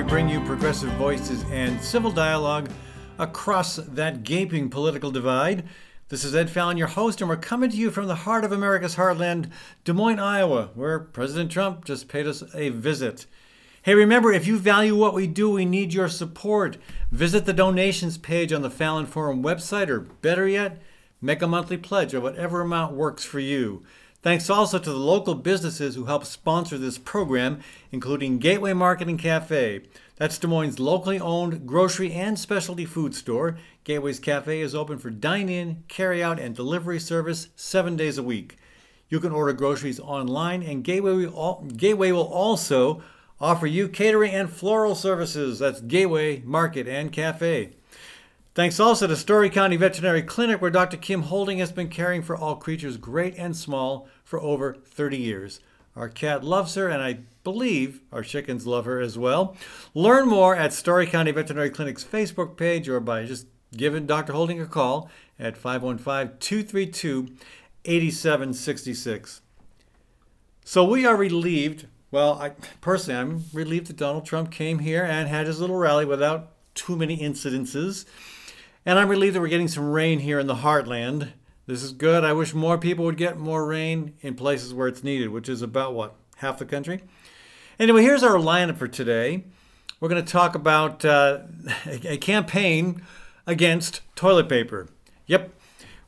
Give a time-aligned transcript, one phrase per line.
[0.00, 2.70] we bring you progressive voices and civil dialogue
[3.18, 5.62] across that gaping political divide.
[6.08, 8.50] This is Ed Fallon, your host, and we're coming to you from the heart of
[8.50, 9.50] America's heartland,
[9.84, 13.26] Des Moines, Iowa, where President Trump just paid us a visit.
[13.82, 16.78] Hey, remember, if you value what we do, we need your support.
[17.12, 20.80] Visit the donations page on the Fallon Forum website, or better yet,
[21.20, 23.82] make a monthly pledge of whatever amount works for you.
[24.22, 29.18] Thanks also to the local businesses who help sponsor this program, including Gateway Market and
[29.18, 29.80] Cafe.
[30.16, 33.56] That's Des Moines' locally owned grocery and specialty food store.
[33.82, 38.22] Gateway's Cafe is open for dine in, carry out, and delivery service seven days a
[38.22, 38.58] week.
[39.08, 41.24] You can order groceries online, and Gateway
[41.74, 43.02] Gateway will also
[43.40, 45.60] offer you catering and floral services.
[45.60, 47.70] That's Gateway Market and Cafe.
[48.60, 50.98] Thanks also to Story County Veterinary Clinic, where Dr.
[50.98, 55.60] Kim Holding has been caring for all creatures great and small for over 30 years.
[55.96, 59.56] Our cat loves her, and I believe our chickens love her as well.
[59.94, 64.34] Learn more at Story County Veterinary Clinic's Facebook page or by just giving Dr.
[64.34, 67.28] Holding a call at 515 232
[67.86, 69.40] 8766.
[70.66, 71.86] So we are relieved.
[72.10, 72.50] Well, I
[72.82, 76.94] personally, I'm relieved that Donald Trump came here and had his little rally without too
[76.94, 78.04] many incidences.
[78.86, 81.32] And I'm relieved that we're getting some rain here in the heartland.
[81.66, 82.24] This is good.
[82.24, 85.60] I wish more people would get more rain in places where it's needed, which is
[85.60, 86.14] about what?
[86.36, 87.02] Half the country?
[87.78, 89.44] Anyway, here's our lineup for today.
[90.00, 91.40] We're going to talk about uh,
[91.86, 93.02] a campaign
[93.46, 94.88] against toilet paper.
[95.26, 95.52] Yep.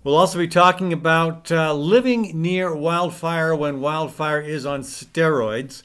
[0.02, 5.82] We'll also be talking about uh, living near wildfire when wildfire is on steroids.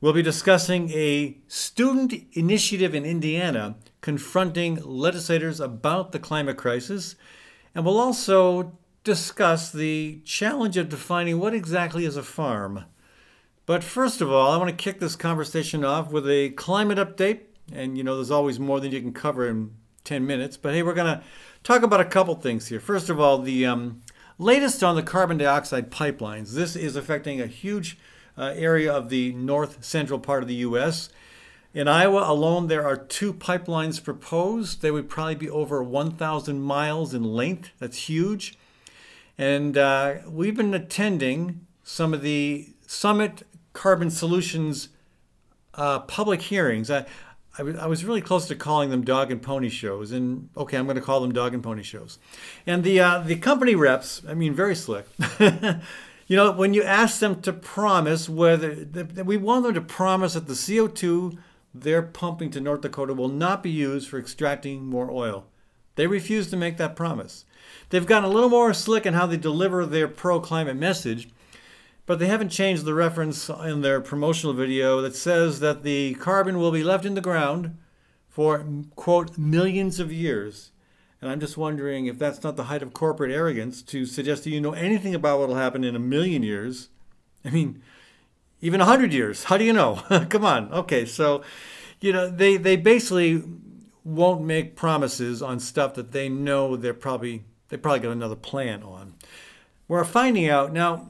[0.00, 3.76] We'll be discussing a student initiative in Indiana
[4.08, 7.14] confronting legislators about the climate crisis.
[7.74, 8.72] And we'll also
[9.04, 12.86] discuss the challenge of defining what exactly is a farm.
[13.66, 17.40] But first of all, I want to kick this conversation off with a climate update.
[17.70, 19.74] And you know, there's always more than you can cover in
[20.04, 20.56] 10 minutes.
[20.56, 21.22] But hey, we're going to
[21.62, 22.80] talk about a couple things here.
[22.80, 24.00] First of all, the um,
[24.38, 26.54] latest on the carbon dioxide pipelines.
[26.54, 27.98] This is affecting a huge
[28.38, 31.10] uh, area of the north central part of the U.S.
[31.74, 34.80] In Iowa alone, there are two pipelines proposed.
[34.80, 37.70] They would probably be over 1,000 miles in length.
[37.78, 38.56] That's huge.
[39.36, 44.88] And uh, we've been attending some of the Summit Carbon Solutions
[45.74, 46.90] uh, public hearings.
[46.90, 47.04] I,
[47.58, 50.86] I, I was really close to calling them dog and pony shows, and okay, I'm
[50.86, 52.18] going to call them dog and pony shows.
[52.66, 55.06] And the uh, the company reps, I mean, very slick.
[55.40, 58.86] you know, when you ask them to promise whether
[59.24, 61.38] we want them to promise that the CO2
[61.82, 65.46] they're pumping to North Dakota will not be used for extracting more oil.
[65.96, 67.44] They refuse to make that promise.
[67.90, 71.28] They've gotten a little more slick in how they deliver their pro climate message,
[72.06, 76.58] but they haven't changed the reference in their promotional video that says that the carbon
[76.58, 77.76] will be left in the ground
[78.28, 80.70] for, quote, millions of years.
[81.20, 84.50] And I'm just wondering if that's not the height of corporate arrogance to suggest that
[84.50, 86.88] you know anything about what will happen in a million years.
[87.44, 87.82] I mean,
[88.60, 89.44] even 100 years.
[89.44, 90.02] How do you know?
[90.30, 90.72] Come on.
[90.72, 91.42] Okay, so,
[92.00, 93.42] you know, they, they basically
[94.04, 98.82] won't make promises on stuff that they know they're probably, they probably got another plan
[98.82, 99.14] on.
[99.86, 101.08] We're finding out now.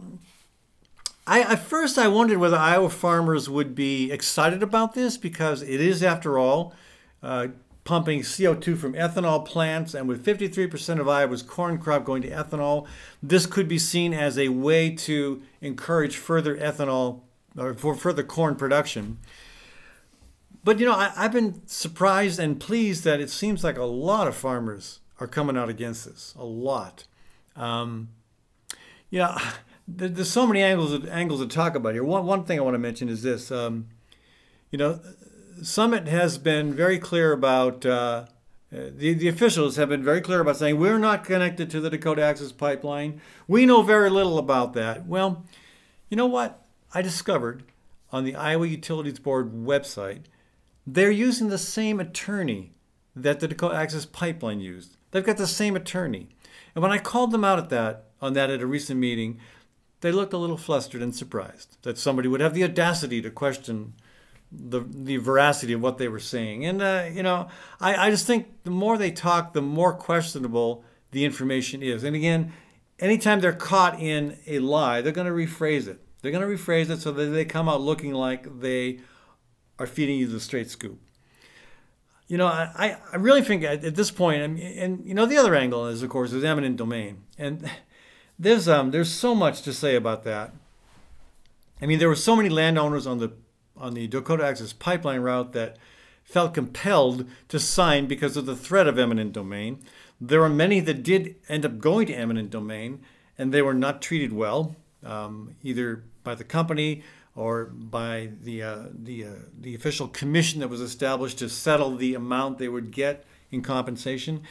[1.27, 5.81] I, at first, I wondered whether Iowa farmers would be excited about this because it
[5.81, 6.75] is, after all,
[7.23, 7.49] uh,
[7.85, 12.87] pumping CO2 from ethanol plants, and with 53% of Iowa's corn crop going to ethanol,
[13.23, 17.23] this could be seen as a way to encourage further ethanol
[17.59, 19.19] or for further corn production.
[20.65, 24.29] But you know, I, have been surprised and pleased that it seems like a lot
[24.29, 26.35] of farmers are coming out against this.
[26.39, 27.07] A lot.
[27.57, 28.11] Um,
[29.11, 29.39] yeah,
[29.89, 32.05] there, there's so many angles angles to talk about here.
[32.05, 33.51] One one thing I want to mention is this.
[33.51, 33.89] Um,
[34.71, 35.01] you know,
[35.63, 37.85] Summit has been very clear about.
[37.87, 38.27] Uh,
[38.71, 42.21] the, the officials have been very clear about saying we're not connected to the Dakota
[42.21, 43.23] Access Pipeline.
[43.47, 45.07] We know very little about that.
[45.07, 45.47] Well,
[46.11, 46.68] you know what?
[46.95, 47.65] I discovered
[48.11, 50.25] on the Iowa Utilities Board website,
[50.87, 52.73] they're using the same attorney
[53.15, 54.97] that the Dakota Access Pipeline used.
[55.11, 56.29] They've got the same attorney.
[56.75, 59.39] And when I called them out at that, on that at a recent meeting,
[60.01, 63.95] they looked a little flustered and surprised that somebody would have the audacity to question
[64.51, 66.65] the the veracity of what they were saying.
[66.65, 67.49] And uh, you know,
[67.81, 72.05] I, I just think the more they talk, the more questionable the information is.
[72.05, 72.53] And again,
[72.99, 76.01] anytime they're caught in a lie, they're going to rephrase it.
[76.21, 79.01] They're going to rephrase it so that they come out looking like they
[79.79, 80.99] are feeding you the straight scoop.
[82.27, 85.39] You know, I, I really think at, at this point, and, and you know, the
[85.39, 87.23] other angle is, of course, is eminent domain.
[87.39, 87.71] And
[88.39, 90.53] there's, um, there's so much to say about that.
[91.81, 93.33] I mean, there were so many landowners on the,
[93.77, 95.77] on the Dakota Access pipeline route that
[96.25, 99.79] felt compelled to sign because of the threat of eminent domain.
[100.21, 103.01] There were many that did end up going to eminent domain,
[103.39, 107.03] and they were not treated well, um, either by the company
[107.35, 112.15] or by the uh, the uh, the official commission that was established to settle the
[112.15, 114.43] amount they would get in compensation.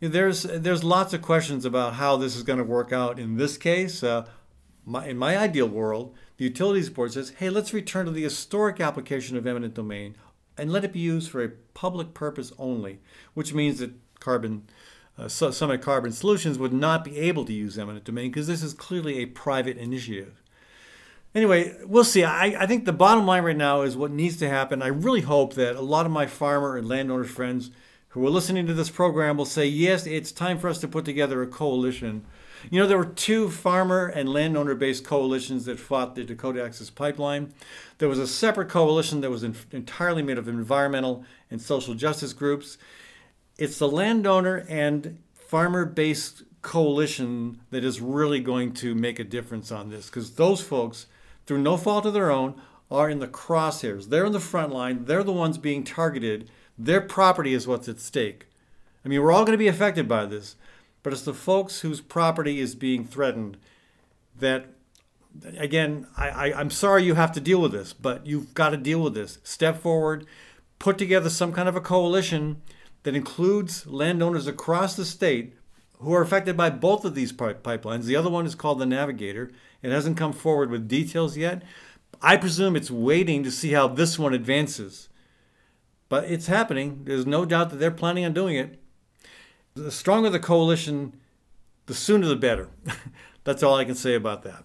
[0.00, 3.56] There's there's lots of questions about how this is going to work out in this
[3.56, 4.02] case.
[4.02, 4.26] Uh,
[4.84, 8.80] my, in my ideal world, the utilities board says, "Hey, let's return to the historic
[8.80, 10.16] application of eminent domain
[10.56, 13.00] and let it be used for a public purpose only,"
[13.34, 14.68] which means that carbon
[15.18, 18.74] uh, Summit Carbon Solutions would not be able to use eminent domain because this is
[18.74, 20.42] clearly a private initiative
[21.36, 22.24] anyway, we'll see.
[22.24, 24.82] I, I think the bottom line right now is what needs to happen.
[24.82, 27.70] I really hope that a lot of my farmer and landowner friends
[28.08, 31.04] who are listening to this program will say, yes, it's time for us to put
[31.04, 32.24] together a coalition.
[32.70, 36.88] You know, there were two farmer and landowner based coalitions that fought the Dakota Access
[36.88, 37.52] Pipeline.
[37.98, 42.32] There was a separate coalition that was in, entirely made of environmental and social justice
[42.32, 42.78] groups.
[43.58, 49.70] It's the landowner and farmer based coalition that is really going to make a difference
[49.70, 51.06] on this because those folks
[51.46, 52.60] through no fault of their own,
[52.90, 54.08] are in the crosshairs.
[54.08, 55.06] They're in the front line.
[55.06, 56.50] They're the ones being targeted.
[56.78, 58.46] Their property is what's at stake.
[59.04, 60.56] I mean, we're all going to be affected by this,
[61.02, 63.56] but it's the folks whose property is being threatened
[64.38, 64.66] that,
[65.56, 68.76] again, I, I, I'm sorry you have to deal with this, but you've got to
[68.76, 69.38] deal with this.
[69.42, 70.26] Step forward,
[70.78, 72.62] put together some kind of a coalition
[73.06, 75.54] that includes landowners across the state
[76.00, 78.02] who are affected by both of these pipelines.
[78.02, 79.52] The other one is called the Navigator.
[79.80, 81.62] It hasn't come forward with details yet.
[82.20, 85.08] I presume it's waiting to see how this one advances.
[86.08, 87.02] But it's happening.
[87.04, 88.82] There's no doubt that they're planning on doing it.
[89.74, 91.12] The stronger the coalition,
[91.86, 92.70] the sooner the better.
[93.44, 94.64] That's all I can say about that.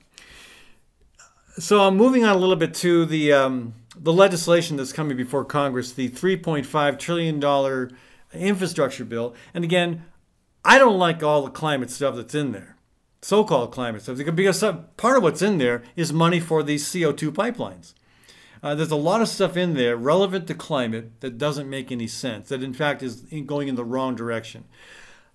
[1.60, 5.46] So I'm moving on a little bit to the um, the legislation that's coming before
[5.46, 7.92] Congress, the 3.5 trillion dollar
[8.34, 9.36] infrastructure bill.
[9.54, 10.06] And again,
[10.64, 12.78] I don't like all the climate stuff that's in there,
[13.22, 14.64] so called climate stuff, because
[14.98, 17.94] part of what's in there is money for these CO2 pipelines.
[18.64, 22.06] Uh, there's a lot of stuff in there relevant to climate that doesn't make any
[22.06, 24.66] sense, that in fact is going in the wrong direction.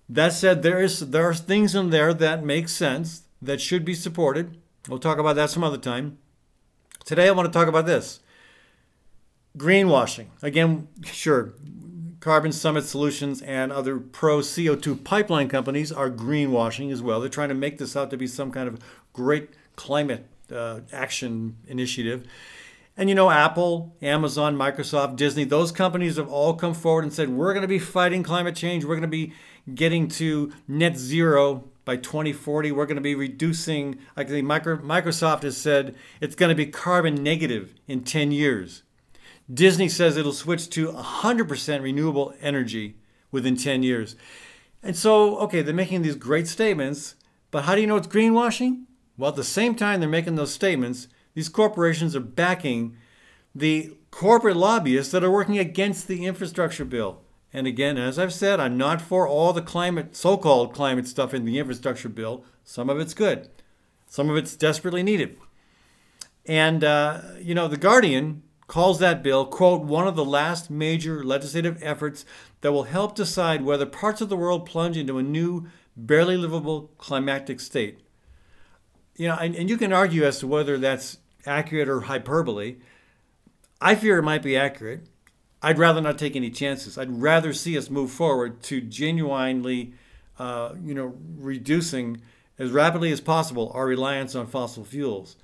[0.07, 3.93] That said, there, is, there are things in there that make sense, that should be
[3.93, 4.57] supported.
[4.87, 6.17] We'll talk about that some other time.
[7.03, 8.21] Today, I want to talk about this
[9.57, 10.27] greenwashing.
[10.41, 11.53] Again, sure,
[12.27, 17.21] Carbon Summit Solutions and other pro CO2 pipeline companies are greenwashing as well.
[17.21, 18.79] They're trying to make this out to be some kind of
[19.13, 22.27] great climate uh, action initiative.
[22.97, 27.29] And you know, Apple, Amazon, Microsoft, Disney, those companies have all come forward and said,
[27.29, 28.83] we're going to be fighting climate change.
[28.83, 29.31] We're going to be
[29.73, 32.73] getting to net zero by 2040.
[32.73, 37.73] We're going to be reducing, like Microsoft has said, it's going to be carbon negative
[37.87, 38.83] in 10 years.
[39.51, 42.97] Disney says it'll switch to 100% renewable energy
[43.31, 44.15] within 10 years.
[44.83, 47.15] And so, okay, they're making these great statements,
[47.51, 48.83] but how do you know it's greenwashing?
[49.17, 52.95] Well, at the same time they're making those statements, these corporations are backing
[53.55, 57.21] the corporate lobbyists that are working against the infrastructure bill.
[57.53, 61.33] And again, as I've said, I'm not for all the climate, so called climate stuff
[61.33, 62.43] in the infrastructure bill.
[62.63, 63.49] Some of it's good,
[64.07, 65.37] some of it's desperately needed.
[66.45, 71.23] And, uh, you know, The Guardian calls that bill, quote, one of the last major
[71.23, 72.25] legislative efforts
[72.61, 76.91] that will help decide whether parts of the world plunge into a new, barely livable
[76.97, 77.99] climatic state.
[79.15, 82.75] You know, and, and you can argue as to whether that's accurate or hyperbole.
[83.81, 85.07] I fear it might be accurate.
[85.61, 86.97] I'd rather not take any chances.
[86.97, 89.93] I'd rather see us move forward to genuinely,
[90.37, 92.21] uh, you know, reducing
[92.59, 95.35] as rapidly as possible our reliance on fossil fuels.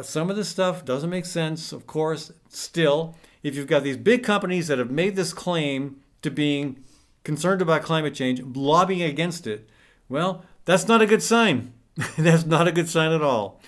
[0.00, 3.16] But some of this stuff doesn't make sense, of course, still.
[3.42, 6.82] If you've got these big companies that have made this claim to being
[7.22, 9.68] concerned about climate change, lobbying against it,
[10.08, 11.74] well, that's not a good sign.
[12.16, 13.60] that's not a good sign at all.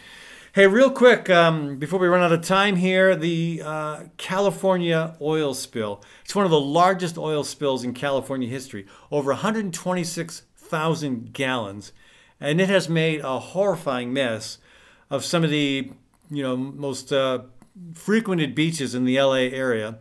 [0.54, 5.52] Hey, real quick, um, before we run out of time here, the uh, California oil
[5.52, 6.02] spill.
[6.24, 11.92] It's one of the largest oil spills in California history, over 126,000 gallons.
[12.40, 14.56] And it has made a horrifying mess
[15.10, 15.92] of some of the
[16.32, 17.40] you know most uh,
[17.94, 19.98] frequented beaches in the LA area.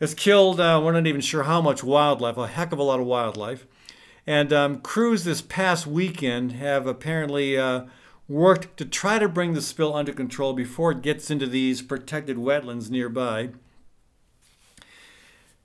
[0.00, 3.00] It's killed, uh, we're not even sure how much wildlife, a heck of a lot
[3.00, 3.66] of wildlife.
[4.26, 7.84] And um, crews this past weekend have apparently uh,
[8.26, 12.38] worked to try to bring the spill under control before it gets into these protected
[12.38, 13.50] wetlands nearby.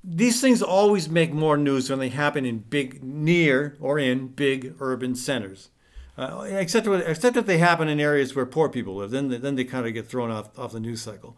[0.03, 4.75] These things always make more news when they happen in big, near or in big
[4.79, 5.69] urban centers.
[6.17, 9.55] Uh, except except if they happen in areas where poor people live, then they, then
[9.55, 11.35] they kind of get thrown off off the news cycle.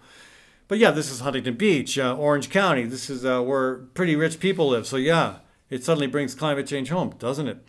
[0.67, 2.83] but yeah, this is Huntington Beach, uh, Orange County.
[2.83, 4.85] This is uh, where pretty rich people live.
[4.85, 5.37] So yeah,
[5.69, 7.65] it suddenly brings climate change home, doesn't it?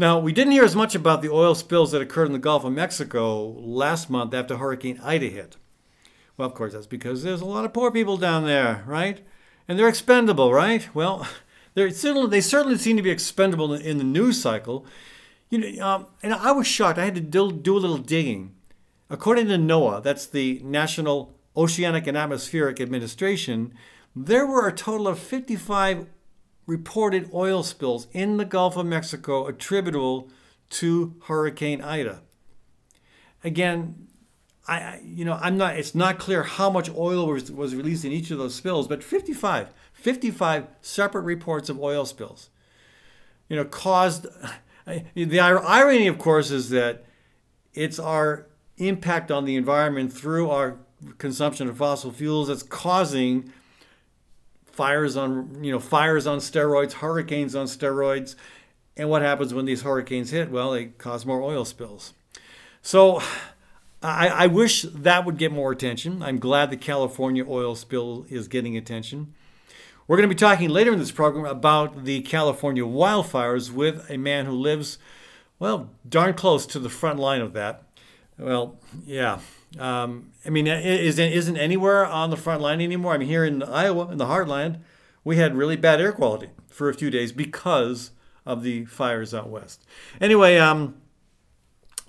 [0.00, 2.64] Now, we didn't hear as much about the oil spills that occurred in the Gulf
[2.64, 5.56] of Mexico last month after Hurricane Ida hit.
[6.36, 9.26] Well, of course, that's because there's a lot of poor people down there, right?
[9.66, 10.88] And they're expendable, right?
[10.94, 11.26] Well,
[11.74, 14.86] they're they certainly seem to be expendable in the news cycle.
[15.50, 16.98] You know, um, and I was shocked.
[16.98, 18.54] I had to do, do a little digging.
[19.10, 23.72] According to NOAA, that's the National Oceanic and Atmospheric Administration,
[24.14, 26.06] there were a total of 55
[26.66, 30.30] reported oil spills in the Gulf of Mexico attributable
[30.70, 32.22] to Hurricane Ida.
[33.42, 34.08] Again,
[34.68, 35.78] I, you know, I'm not.
[35.78, 39.02] It's not clear how much oil was, was released in each of those spills, but
[39.02, 42.50] 55, 55 separate reports of oil spills.
[43.48, 44.26] You know, caused.
[45.14, 47.04] The irony, of course, is that
[47.74, 48.46] it's our
[48.78, 50.76] impact on the environment through our
[51.18, 53.52] consumption of fossil fuels that's causing
[54.64, 58.34] fires on you know fires on steroids, hurricanes on steroids,
[58.96, 60.50] and what happens when these hurricanes hit?
[60.50, 62.14] Well, they cause more oil spills.
[62.82, 63.22] So.
[64.00, 66.22] I, I wish that would get more attention.
[66.22, 69.34] I'm glad the California oil spill is getting attention.
[70.08, 74.16] We're going to be talking later in this program about the California wildfires with a
[74.16, 74.96] man who lives,
[75.58, 77.82] well, darn close to the front line of that.
[78.38, 79.40] Well, yeah.
[79.78, 83.12] Um, I mean, is, isn't anywhere on the front line anymore?
[83.12, 84.80] I mean, here in Iowa, in the heartland,
[85.24, 88.12] we had really bad air quality for a few days because
[88.46, 89.84] of the fires out west.
[90.22, 90.94] Anyway, um,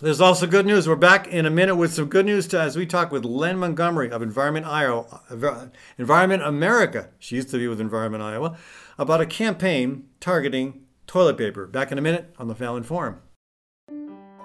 [0.01, 0.87] there's also good news.
[0.87, 3.57] We're back in a minute with some good news to, as we talk with Len
[3.57, 5.21] Montgomery of Environment Iowa,
[5.97, 7.09] Environment America.
[7.19, 8.57] She used to be with Environment Iowa
[8.97, 11.67] about a campaign targeting toilet paper.
[11.67, 13.19] Back in a minute on the Fallon Forum.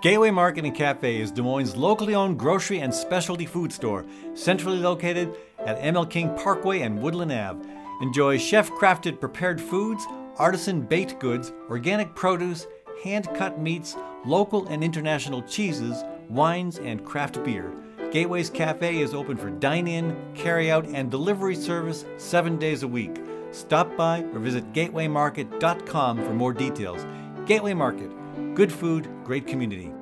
[0.03, 4.79] Gateway Market and Cafe is Des Moines' locally owned grocery and specialty food store, centrally
[4.79, 7.65] located at ML King Parkway and Woodland Ave.
[8.03, 10.05] Enjoy chef crafted prepared foods,
[10.37, 12.67] artisan baked goods, organic produce,
[13.03, 17.73] hand cut meats, local and international cheeses, wines, and craft beer.
[18.11, 22.89] Gateway's Cafe is open for dine in, carry out, and delivery service seven days a
[22.89, 23.21] week.
[23.51, 27.05] Stop by or visit gatewaymarket.com for more details.
[27.47, 28.11] Gateway Market,
[28.55, 29.93] good food, great community.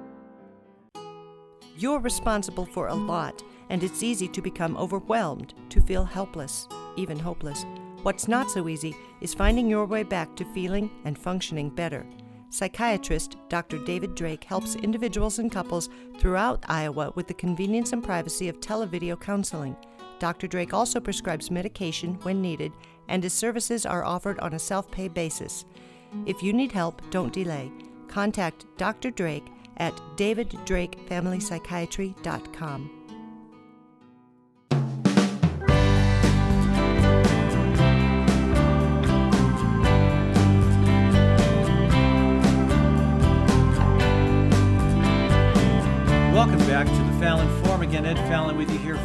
[1.77, 7.19] You're responsible for a lot, and it's easy to become overwhelmed, to feel helpless, even
[7.19, 7.65] hopeless.
[8.03, 12.05] What's not so easy is finding your way back to feeling and functioning better.
[12.53, 13.79] Psychiatrist Dr.
[13.79, 19.19] David Drake helps individuals and couples throughout Iowa with the convenience and privacy of televideo
[19.19, 19.75] counseling.
[20.19, 20.47] Dr.
[20.47, 22.73] Drake also prescribes medication when needed,
[23.09, 25.65] and his services are offered on a self pay basis.
[26.27, 27.73] If you need help, don't delay.
[28.07, 29.11] Contact Dr.
[29.11, 29.47] Drake
[29.79, 33.02] at daviddrakefamilypsychiatry.com.
[46.33, 48.07] Welcome back to the Fallon Forum again.
[48.07, 48.99] Ed Fallon with you here.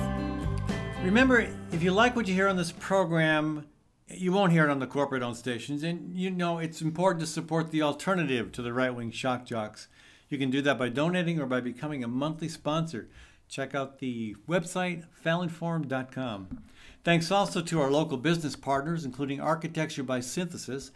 [1.03, 3.67] Remember, if you like what you hear on this program,
[4.07, 5.83] you won't hear it on the corporate owned stations.
[5.83, 9.89] And you know it's important to support the alternative to the right wing shock jocks.
[10.29, 13.09] You can do that by donating or by becoming a monthly sponsor.
[13.49, 16.63] Check out the website, fallonforum.com.
[17.03, 20.91] Thanks also to our local business partners, including Architecture by Synthesis,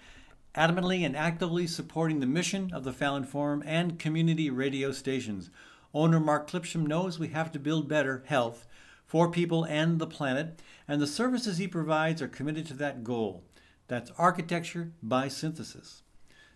[0.55, 5.49] adamantly and actively supporting the mission of the Fallon Forum and community radio stations.
[5.93, 8.65] Owner Mark Clipsham knows we have to build better health
[9.05, 13.43] for people and the planet, and the services he provides are committed to that goal.
[13.87, 16.03] That's architecture by synthesis.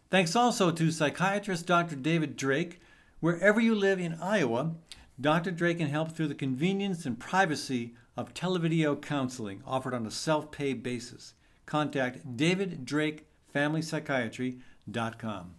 [0.10, 1.98] Thanks also to psychiatrist Dr.
[1.98, 2.80] David Drake.
[3.20, 4.75] Wherever you live in Iowa,
[5.20, 5.51] Dr.
[5.51, 10.51] Drake can help through the convenience and privacy of televideo counseling offered on a self
[10.51, 11.34] pay basis.
[11.65, 15.56] Contact David Drake FamilyPsychiatry.com.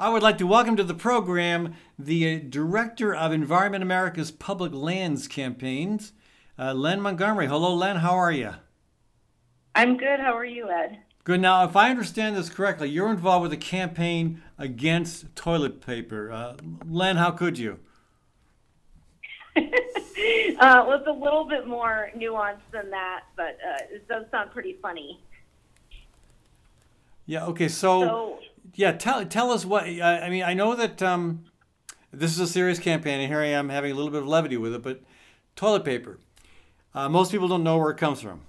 [0.00, 5.26] I would like to welcome to the program the Director of Environment America's Public Lands
[5.26, 6.12] Campaigns,
[6.56, 7.48] uh, Len Montgomery.
[7.48, 7.96] Hello, Len.
[7.96, 8.54] How are you?
[9.74, 10.20] I'm good.
[10.20, 11.00] How are you, Ed?
[11.24, 11.40] Good.
[11.40, 16.30] Now, if I understand this correctly, you're involved with a campaign against toilet paper.
[16.30, 16.54] Uh,
[16.88, 17.80] Len, how could you?
[19.56, 19.62] uh,
[20.60, 24.76] well, it's a little bit more nuanced than that, but uh, it does sound pretty
[24.80, 25.20] funny.
[27.26, 27.46] Yeah.
[27.46, 27.66] Okay.
[27.66, 28.38] So, so
[28.74, 29.84] yeah, tell tell us what.
[29.84, 31.44] I mean, I know that um,
[32.12, 34.56] this is a serious campaign, and here I am having a little bit of levity
[34.56, 34.82] with it.
[34.82, 35.02] But
[35.56, 36.18] toilet paper,
[36.94, 38.42] uh, most people don't know where it comes from.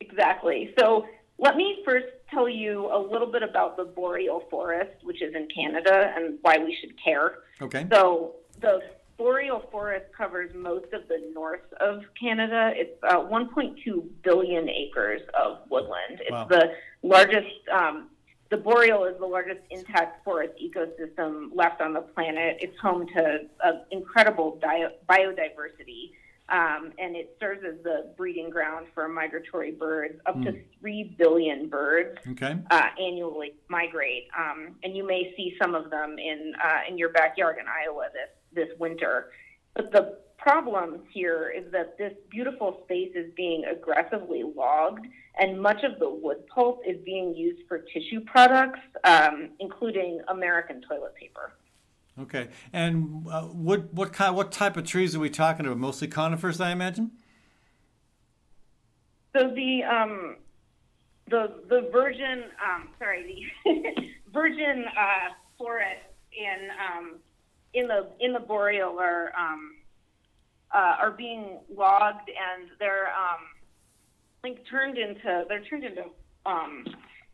[0.00, 0.74] Exactly.
[0.78, 1.06] So
[1.38, 5.48] let me first tell you a little bit about the boreal forest, which is in
[5.54, 7.38] Canada, and why we should care.
[7.60, 7.86] Okay.
[7.90, 8.80] So the
[9.16, 12.72] boreal forest covers most of the north of Canada.
[12.74, 16.20] It's uh, 1.2 billion acres of woodland.
[16.20, 16.46] It's Wow.
[16.48, 17.68] the largest.
[17.72, 18.10] Um,
[18.54, 22.56] the boreal is the largest intact forest ecosystem left on the planet.
[22.60, 26.12] It's home to uh, incredible di- biodiversity,
[26.50, 30.14] um, and it serves as the breeding ground for migratory birds.
[30.26, 32.54] Up to three billion birds Okay.
[32.70, 37.08] uh, annually migrate, um, and you may see some of them in uh, in your
[37.08, 39.30] backyard in Iowa this this winter.
[39.74, 45.06] But the problem here is that this beautiful space is being aggressively logged,
[45.38, 50.82] and much of the wood pulp is being used for tissue products, um, including American
[50.82, 51.52] toilet paper.
[52.20, 52.48] Okay.
[52.72, 55.78] And uh, what what kind what type of trees are we talking about?
[55.78, 57.10] Mostly conifers, I imagine.
[59.34, 60.36] So the um,
[61.28, 63.82] the the virgin um, sorry the
[64.32, 67.16] virgin uh, forests in um,
[67.72, 69.73] in the in the boreal are um,
[70.74, 73.40] uh, are being logged and they're um,
[74.42, 76.04] like turned into they're turned into
[76.44, 76.84] um,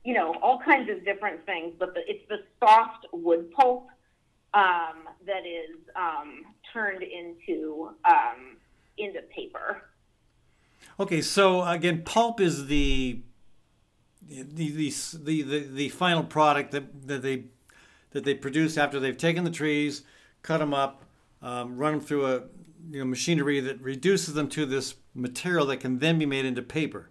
[0.05, 3.89] you know all kinds of different things, but the, it's the soft wood pulp
[4.55, 8.57] um, that is um, turned into um,
[8.99, 9.83] into paper.
[10.99, 11.23] Okay.
[11.23, 13.21] So again, pulp is the
[14.29, 17.45] the the the, the, final product that, that they
[18.11, 20.03] that they produce after they've taken the trees,
[20.43, 21.05] cut them up,
[21.43, 22.43] um, run them through a
[22.91, 26.63] you know, machinery that reduces them to this material that can then be made into
[26.63, 27.11] paper.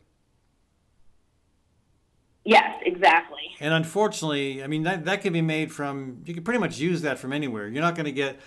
[2.46, 3.38] Yes, exactly.
[3.60, 7.02] And unfortunately, I mean that that can be made from you can pretty much use
[7.02, 7.68] that from anywhere.
[7.68, 8.40] You're not going to get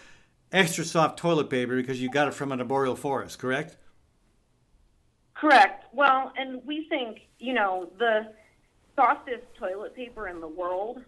[0.50, 3.76] extra soft toilet paper because you got it from an arboreal forest, correct?
[5.34, 5.84] Correct.
[5.92, 8.32] Well, and we think, you know, the
[8.94, 11.02] softest toilet paper in the world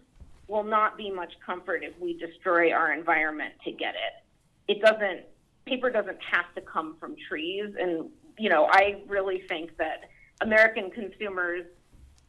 [0.47, 4.23] will not be much comfort if we destroy our environment to get it.
[4.67, 5.25] It doesn't,
[5.65, 7.73] paper doesn't have to come from trees.
[7.79, 10.09] And, you know, I really think that
[10.41, 11.65] American consumers,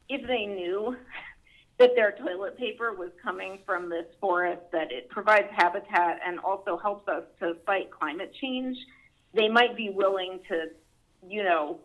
[0.08, 0.96] if they knew
[1.78, 6.78] that their toilet paper was coming from this forest, that it provides habitat and also
[6.78, 8.76] helps us to fight climate change,
[9.34, 10.68] they might be willing to,
[11.28, 11.80] you know,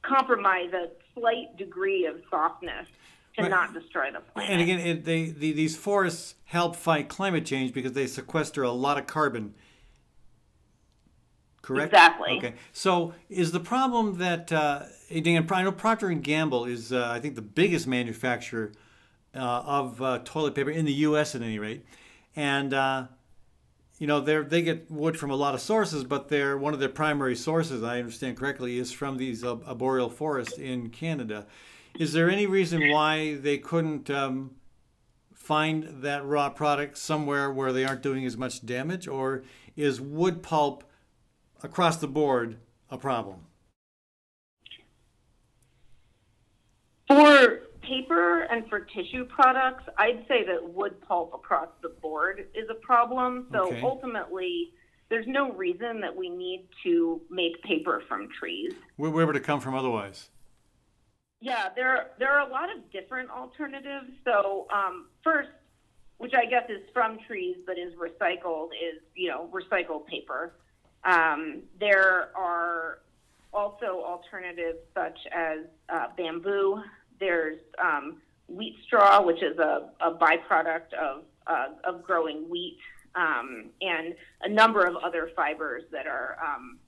[0.00, 2.86] compromise a slight degree of softness
[3.36, 3.50] to Right.
[3.50, 4.50] not destroy the planet.
[4.50, 8.70] And again, it, they, the, these forests help fight climate change because they sequester a
[8.70, 9.54] lot of carbon.
[11.62, 11.92] Correct.
[11.92, 12.38] Exactly.
[12.38, 12.54] Okay.
[12.72, 17.36] So is the problem that uh, I know Procter and Gamble is, uh, I think,
[17.36, 18.72] the biggest manufacturer
[19.34, 21.34] uh, of uh, toilet paper in the U.S.
[21.34, 21.84] at any rate,
[22.34, 23.06] and uh,
[23.98, 26.80] you know they they get wood from a lot of sources, but they're one of
[26.80, 31.46] their primary sources, I understand correctly, is from these uh, arboreal forests in Canada.
[31.98, 34.52] Is there any reason why they couldn't um,
[35.32, 39.44] find that raw product somewhere where they aren't doing as much damage, or
[39.76, 40.84] is wood pulp
[41.64, 42.58] across the board
[42.90, 43.46] a problem?
[47.08, 52.68] For paper and for tissue products, I'd say that wood pulp across the board is
[52.70, 53.48] a problem.
[53.52, 53.82] So Okay.
[53.82, 54.72] ultimately,
[55.08, 58.72] there's no reason that we need to make paper from trees.
[58.96, 60.30] Where, where would it come from otherwise?
[61.40, 64.10] Yeah, there there are a lot of different alternatives.
[64.24, 65.50] So um, first,
[66.18, 70.54] which I guess is from trees but is recycled, is you know recycled paper.
[71.04, 72.98] Um, there are
[73.52, 76.82] also alternatives such as uh, bamboo.
[77.20, 82.78] There's um, wheat straw, which is a, a byproduct of uh, of growing wheat,
[83.14, 86.78] um, and a number of other fibers that are um,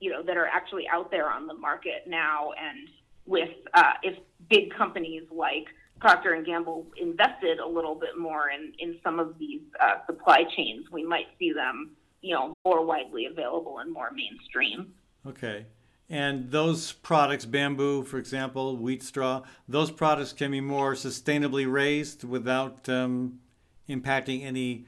[0.00, 2.88] you know that are actually out there on the market now and
[3.26, 4.16] with uh, if
[4.48, 5.66] big companies like
[6.00, 10.44] Procter and Gamble invested a little bit more in, in some of these uh, supply
[10.56, 11.92] chains, we might see them,
[12.24, 14.94] you know, more widely available and more mainstream.
[15.26, 15.66] Okay.
[16.08, 22.24] And those products, bamboo, for example, wheat straw, those products can be more sustainably raised
[22.24, 23.40] without um,
[23.88, 24.86] impacting any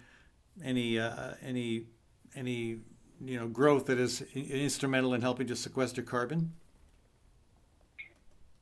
[0.64, 1.84] any uh, any
[2.34, 2.78] any
[3.22, 6.52] you know growth that is instrumental in helping to sequester carbon.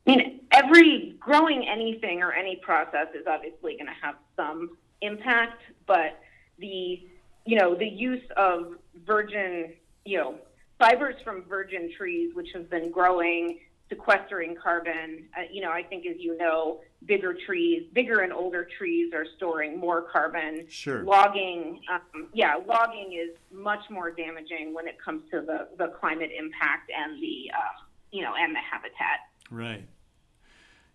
[0.05, 5.61] I mean, every growing anything or any process is obviously going to have some impact,
[5.87, 6.19] but
[6.59, 7.07] the
[7.45, 9.73] you know the use of virgin
[10.05, 10.35] you know
[10.77, 15.25] fibers from virgin trees, which have been growing, sequestering carbon.
[15.37, 19.25] Uh, you know, I think as you know, bigger trees, bigger and older trees are
[19.37, 20.65] storing more carbon.
[20.69, 21.03] Sure.
[21.03, 26.31] Logging, um, yeah, logging is much more damaging when it comes to the, the climate
[26.37, 27.81] impact and the uh,
[28.11, 29.19] you know and the habitat.
[29.49, 29.87] Right.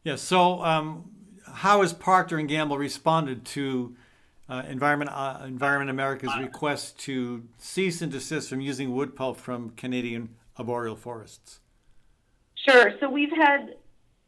[0.04, 0.16] Yeah.
[0.16, 1.10] So, um,
[1.46, 3.96] how has Procter and Gamble responded to
[4.50, 9.70] uh, Environment uh, Environment America's request to cease and desist from using wood pulp from
[9.70, 11.60] Canadian arboreal forests?
[12.68, 12.92] Sure.
[13.00, 13.76] So we've had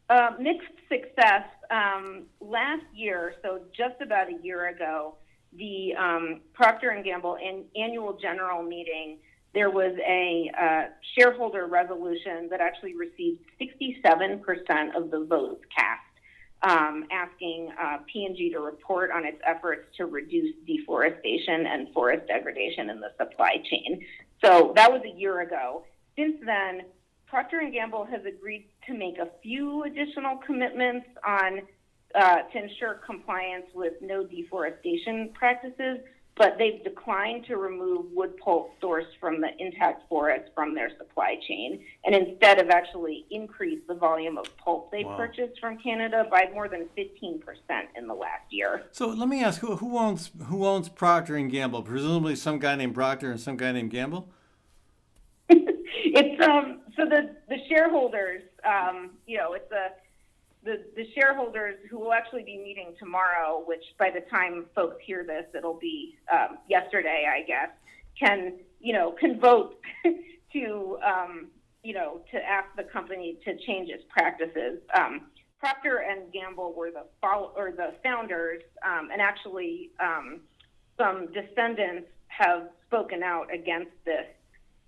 [0.09, 1.43] uh, mixed success.
[1.69, 5.15] Um, last year, so just about a year ago,
[5.57, 9.17] the um, Procter and Gamble an- annual general meeting,
[9.53, 16.01] there was a uh, shareholder resolution that actually received 67% of the votes cast,
[16.63, 22.89] um, asking uh, P&G to report on its efforts to reduce deforestation and forest degradation
[22.89, 24.01] in the supply chain.
[24.43, 25.83] So that was a year ago.
[26.15, 26.83] Since then,
[27.27, 31.61] Procter and Gamble has agreed to make a few additional commitments on
[32.15, 35.97] uh, to ensure compliance with no deforestation practices,
[36.35, 41.35] but they've declined to remove wood pulp sourced from the intact forest from their supply
[41.47, 45.17] chain, and instead have actually increased the volume of pulp they Wow.
[45.17, 47.41] purchased from Canada by more than 15%
[47.95, 48.83] in the last year.
[48.91, 51.83] So let me ask who, who owns who owns Procter and Gamble?
[51.83, 54.29] Presumably some guy named Procter and some guy named Gamble.
[55.49, 59.89] it's um so the the shareholders um you know it's a
[60.63, 65.23] the the shareholders who will actually be meeting tomorrow which by the time folks hear
[65.23, 67.69] this it'll be um, yesterday i guess
[68.19, 69.75] can you know can vote
[70.53, 71.47] to um
[71.83, 75.21] you know to ask the company to change its practices um
[75.63, 80.41] procter and gamble were the follow or the founders um, and actually um,
[80.97, 84.25] some descendants have spoken out against this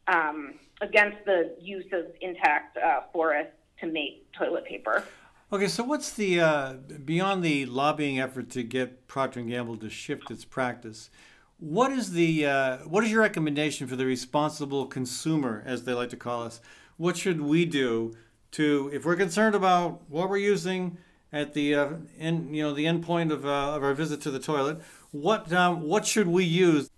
[0.08, 5.06] um, against the use of intact uh, forests to make toilet paper.
[5.54, 6.74] Okay, so what's the uh,
[7.06, 11.12] beyond the lobbying effort to get Procter and Gamble to shift its practice?
[11.60, 16.10] What is the uh, what is your recommendation for the responsible consumer, as they like
[16.10, 16.62] to call us?
[16.98, 18.16] What should we do
[18.52, 20.98] to, if we're concerned about what we're using
[21.32, 24.32] at the uh, end, you know, the end point of, uh, of our visit to
[24.32, 24.82] the toilet?
[25.12, 26.90] What um, what should we use?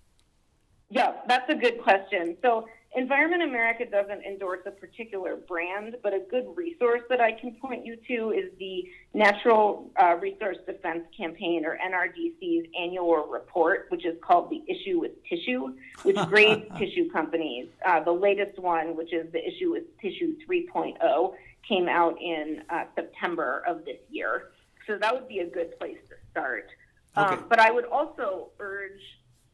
[0.90, 2.38] Yeah, that's a good question.
[2.42, 7.52] So, Environment America doesn't endorse a particular brand, but a good resource that I can
[7.52, 14.04] point you to is the Natural uh, Resource Defense Campaign, or NRDC's annual report, which
[14.04, 17.68] is called The Issue with Tissue, which grades tissue companies.
[17.86, 21.34] Uh, the latest one, which is The Issue with Tissue 3.0,
[21.70, 24.50] came out in uh, September of this year.
[24.88, 26.70] So, that would be a good place to start.
[27.16, 27.36] Okay.
[27.36, 29.02] Um, but I would also urge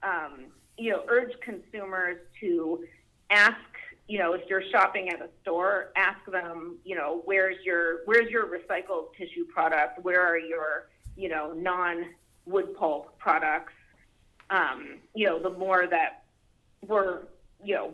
[0.01, 0.45] um,
[0.77, 2.83] you know, urge consumers to
[3.29, 3.57] ask,
[4.07, 8.29] you know, if you're shopping at a store, ask them, you know, where's your where's
[8.29, 10.03] your recycled tissue product?
[10.03, 12.05] Where are your, you know, non
[12.45, 13.73] wood pulp products?
[14.49, 16.23] Um, you know, the more that
[16.85, 17.21] we're,
[17.63, 17.93] you know,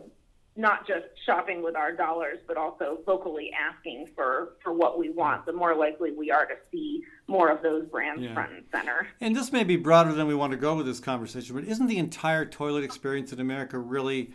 [0.56, 5.46] not just shopping with our dollars, but also vocally asking for for what we want,
[5.46, 8.34] the more likely we are to see more of those brands Yeah.
[8.34, 9.06] front and center.
[9.20, 11.86] And this may be broader than we want to go with this conversation, but isn't
[11.86, 14.32] the entire toilet experience in America really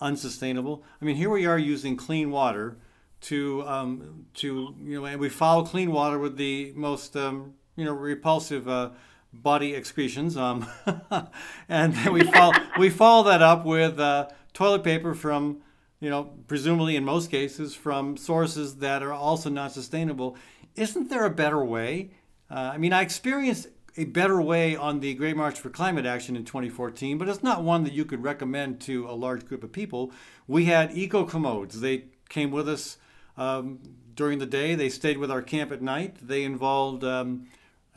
[0.00, 0.82] unsustainable?
[1.00, 2.76] I mean, here we are using clean water
[3.22, 7.84] to um, to you know, and we follow clean water with the most um, you
[7.84, 8.90] know repulsive uh,
[9.32, 10.66] body excretions, um,
[11.68, 15.58] and then we follow we follow that up with uh, toilet paper from
[16.00, 20.36] you know presumably in most cases from sources that are also not sustainable.
[20.74, 22.10] Isn't there a better way?
[22.50, 26.36] Uh, I mean, I experienced a better way on the Great March for Climate Action
[26.36, 29.72] in 2014, but it's not one that you could recommend to a large group of
[29.72, 30.12] people.
[30.46, 31.80] We had eco commodes.
[31.80, 32.98] They came with us
[33.36, 33.78] um,
[34.14, 34.74] during the day.
[34.74, 36.16] They stayed with our camp at night.
[36.20, 37.48] They involved um,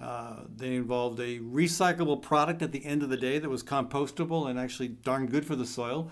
[0.01, 4.49] uh, they involved a recyclable product at the end of the day that was compostable
[4.49, 6.09] and actually darn good for the soil.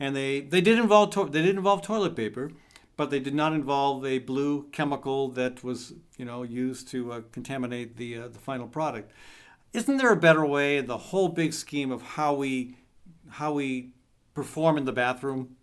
[0.00, 2.50] And they, they did involve to- they did involve toilet paper,
[2.96, 7.20] but they did not involve a blue chemical that was you know used to uh,
[7.32, 9.12] contaminate the uh, the final product.
[9.72, 12.76] Isn't there a better way the whole big scheme of how we
[13.28, 13.90] how we
[14.34, 15.56] perform in the bathroom?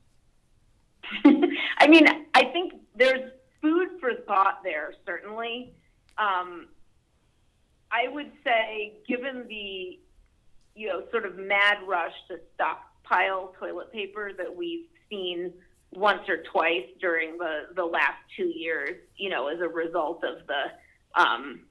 [1.26, 5.74] I mean, I think there's food for thought there, certainly.
[6.17, 6.67] Um,
[7.91, 10.00] I would say, given the,
[10.76, 15.54] you know, sort of mad rush to stockpile toilet paper that we've seen
[15.95, 20.45] once or twice during the, the last two years, you know, as a result of
[20.47, 21.62] the, um,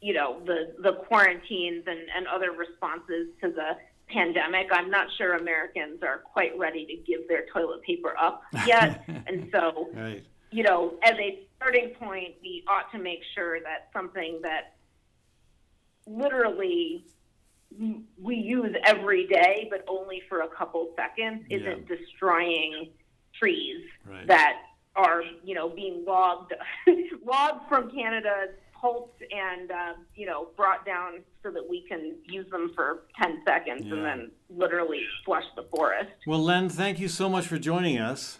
[0.00, 3.76] you know, the, the quarantines and, and other responses to the
[4.08, 4.66] pandemic.
[4.72, 9.04] I'm not sure Americans are quite ready to give their toilet paper up yet.
[9.08, 10.24] and so, Right.
[10.50, 14.74] you know, as a starting point, we ought to make sure that something that
[16.06, 17.04] literally
[18.20, 22.90] we use every day, but only for a couple seconds, isn't destroying
[23.46, 24.26] trees Right.
[24.28, 24.54] that
[24.94, 26.52] are, you know, being logged
[27.24, 28.48] logged from Canada,
[28.80, 33.42] pulped and uh, you know brought down so that we can use them for 10
[33.46, 33.94] seconds Yeah.
[33.94, 36.10] and then literally flush the forest.
[36.26, 38.38] Well, Len, thank you so much for joining us.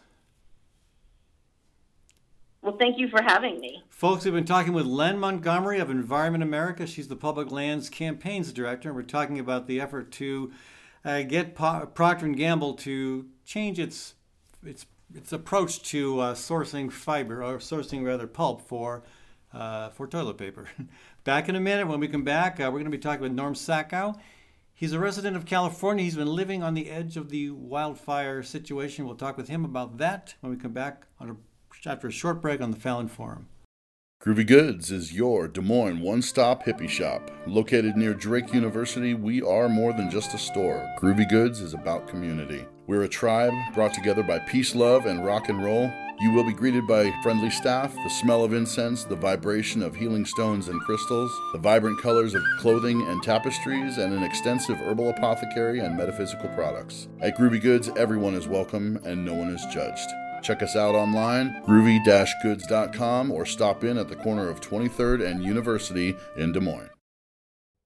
[2.60, 3.82] Well, thank you for having me.
[3.88, 6.86] Folks, we've been talking with Len Montgomery of Environment America.
[6.86, 8.90] She's the Public Lands Campaigns Director.
[8.90, 10.52] and We're talking about the effort to
[11.04, 14.14] uh, get Po- Procter & Gamble to change its
[14.64, 19.02] its its approach to uh, sourcing fiber or sourcing rather pulp for
[19.52, 20.66] uh, for toilet paper.
[21.24, 21.86] back in a minute.
[21.86, 24.18] When we come back, uh, we're going to be talking with Norm Sakow.
[24.74, 26.04] He's a resident of California.
[26.04, 29.04] He's been living on the edge of the wildfire situation.
[29.04, 31.36] We'll talk with him about that when we come back a,
[31.86, 33.48] after a short break on the Fallon Forum.
[34.22, 37.30] Groovy Goods is your Des Moines one stop hippie shop.
[37.46, 40.88] Located near Drake University, we are more than just a store.
[40.98, 42.64] Groovy Goods is about community.
[42.92, 45.90] We're a tribe brought together by peace, love, and rock and roll.
[46.20, 50.26] You will be greeted by friendly staff, the smell of incense, the vibration of healing
[50.26, 55.78] stones and crystals, the vibrant colors of clothing and tapestries, and an extensive herbal apothecary
[55.78, 57.08] and metaphysical products.
[57.22, 60.10] At Groovy Goods, everyone is welcome and no one is judged.
[60.42, 66.14] Check us out online, groovy-goods.com, or stop in at the corner of 23rd and University
[66.36, 66.91] in Des Moines.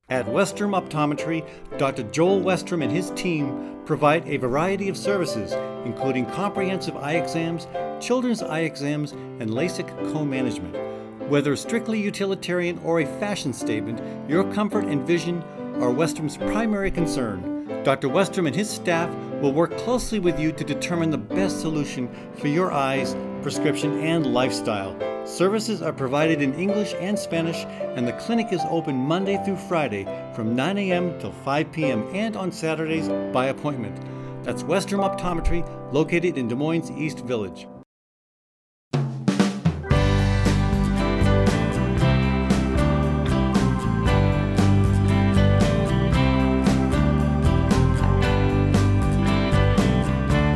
[0.09, 1.45] At Westrom Optometry,
[1.79, 2.05] Dr.
[2.05, 5.53] Joel Westrom and his team provide a variety of services,
[5.85, 7.67] including comprehensive eye exams,
[7.99, 10.77] children's eye exams, and LASIK co management.
[11.29, 15.43] Whether strictly utilitarian or a fashion statement, your comfort and vision
[15.83, 17.83] are Westrom's primary concern.
[17.83, 18.09] Dr.
[18.09, 22.47] Westrom and his staff will work closely with you to determine the best solution for
[22.47, 23.17] your eyes,
[23.47, 24.93] prescription, and lifestyle.
[25.25, 30.05] Services are provided in English and Spanish, and the clinic is open Monday through Friday
[30.35, 31.17] from 9 a.m.
[31.21, 32.05] till 5 p.m.
[32.13, 33.97] and on Saturdays by appointment.
[34.43, 37.69] That's Westrom Optometry, located in Des Moines East Village.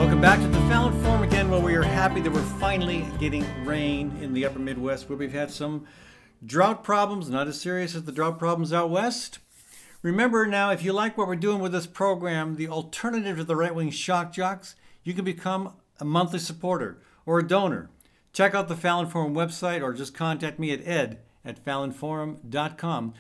[0.01, 0.50] Welcome back to
[2.01, 5.87] happy that we're finally getting rain in the upper Midwest, where we've had some
[6.43, 9.39] drought problems, not as serious as the drought problems out west.
[10.01, 13.55] Remember now, if you like what we're doing with this program, the alternative to the
[13.55, 17.91] right wing shock jocks, you can become a monthly supporter or a donor.
[18.33, 23.13] Check out the Fallon Forum website or just contact me at ed at fallonforum.com.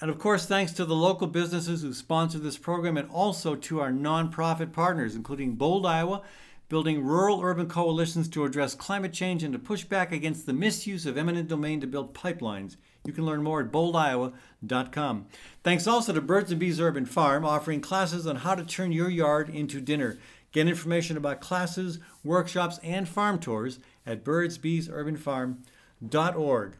[0.00, 3.82] And of course, thanks to the local businesses who sponsor this program and also to
[3.82, 6.22] our nonprofit partners, including Bold, Iowa,
[6.68, 11.06] building rural urban coalitions to address climate change and to push back against the misuse
[11.06, 12.76] of eminent domain to build pipelines.
[13.04, 15.26] You can learn more at boldiowa.com.
[15.62, 19.08] Thanks also to Birds and Bees Urban Farm, offering classes on how to turn your
[19.08, 20.18] yard into dinner.
[20.52, 26.76] Get information about classes, workshops, and farm tours at birdsbeesurbanfarm.org.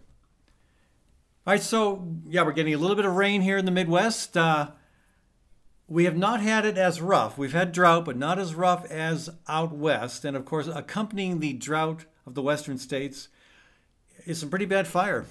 [1.47, 4.37] All right, so yeah, we're getting a little bit of rain here in the Midwest.
[4.37, 4.71] Uh,
[5.89, 7.39] we have not had it as rough.
[7.39, 10.25] We've had drought, but not as rough as out west.
[10.25, 13.29] And of course, accompanying the drought of the western states
[14.25, 15.27] is some pretty bad fire.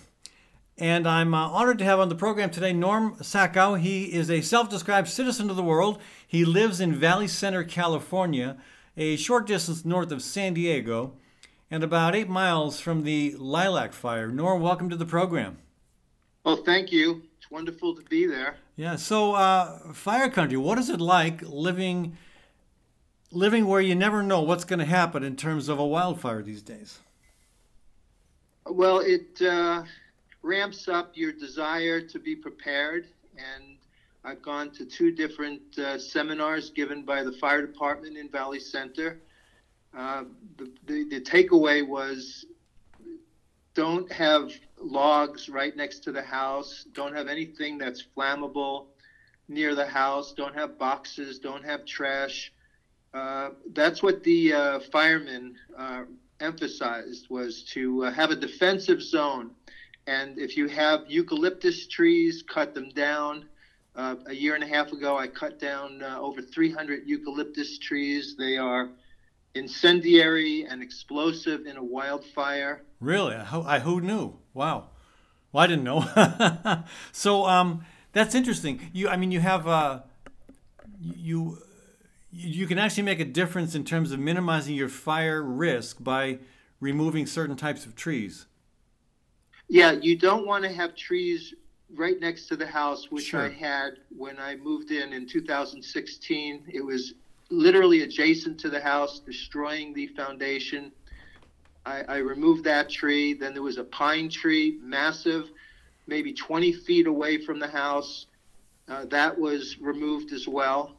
[0.78, 3.80] And I'm uh, honored to have on the program today Norm Sakow.
[3.80, 6.02] He is a self described citizen of the world.
[6.26, 8.58] He lives in Valley Center, California,
[8.98, 11.14] a short distance north of San Diego,
[11.72, 14.28] and about eight miles from the Lilac Fire.
[14.28, 15.58] Norm, welcome to the program.
[16.44, 17.24] Well, thank you.
[17.56, 18.58] Wonderful to be there.
[18.76, 18.98] Yeah.
[18.98, 20.58] So, uh, fire country.
[20.58, 22.18] What is it like living
[23.32, 26.62] living where you never know what's going to happen in terms of a wildfire these
[26.62, 27.00] days?
[28.66, 29.84] Well, it uh,
[30.42, 33.78] ramps up your desire to be prepared, and
[34.26, 39.22] I've gone to two different uh, seminars given by the fire department in Valley Center.
[39.98, 40.26] Uh,
[40.58, 42.44] the, the, the takeaway was
[43.76, 44.52] don't have
[44.86, 48.88] logs right next to the house, don't have anything that's flammable
[49.48, 52.52] near the house, don't have boxes, don't have trash.
[53.14, 56.04] Uh, that's what the uh, firemen uh,
[56.40, 59.52] emphasized was to uh, have a defensive zone.
[60.08, 63.46] And if you have eucalyptus trees, cut them down.
[63.96, 68.36] Uh, a year and a half ago, I cut down uh, over 300 eucalyptus trees.
[68.38, 68.90] They are
[69.56, 72.84] incendiary and explosive in a wildfire.
[73.00, 73.36] Really?
[73.36, 74.36] I, I who knew?
[74.54, 74.90] Wow.
[75.52, 76.84] Well, I didn't know.
[77.12, 78.92] so um, that's interesting.
[78.94, 80.02] You, I mean, you have uh,
[81.02, 81.60] you
[82.32, 86.40] you can actually make a difference in terms of minimizing your fire risk by
[86.82, 88.46] removing certain types of trees.
[89.70, 91.54] Yeah, you don't want to have trees
[91.96, 93.42] right next to the house, which Sure.
[93.42, 96.66] I had when I moved in in 2016.
[96.68, 97.14] It was
[97.50, 100.92] literally adjacent to the house, destroying the foundation.
[101.86, 103.34] I, I removed that tree.
[103.34, 105.50] Then there was a pine tree, massive.
[106.08, 108.28] maybe 20 feet away from the house.
[108.88, 110.98] Uh, that was removed as well.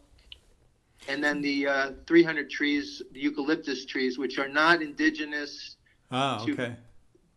[1.09, 5.77] And then the uh, 300 trees, the eucalyptus trees, which are not indigenous
[6.11, 6.77] Ah, to- okay.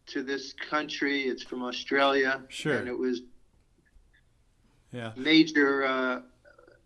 [0.08, 1.24] to this country.
[1.24, 2.41] It's from Australia.
[2.50, 2.78] Sure.
[2.78, 3.22] And it was
[4.91, 5.12] Yeah.
[5.15, 6.22] major uh,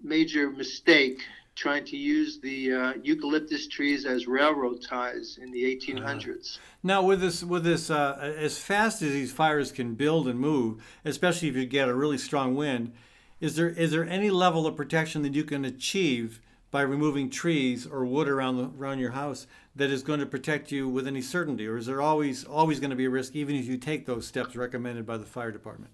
[0.01, 1.23] major mistake
[1.55, 6.57] trying to use the uh, eucalyptus trees as railroad ties in the 1800s.
[6.81, 10.83] Now, with this, with this, uh, as fast as these fires can build and move,
[11.05, 12.93] especially if you get a really strong wind,
[13.39, 16.39] is there is there any level of protection that you can achieve
[16.71, 20.71] by removing trees or wood around the, around your house that is going to protect
[20.71, 23.55] you with any certainty, or is there always always going to be a risk, even
[23.55, 25.91] if you take those steps recommended by the fire department?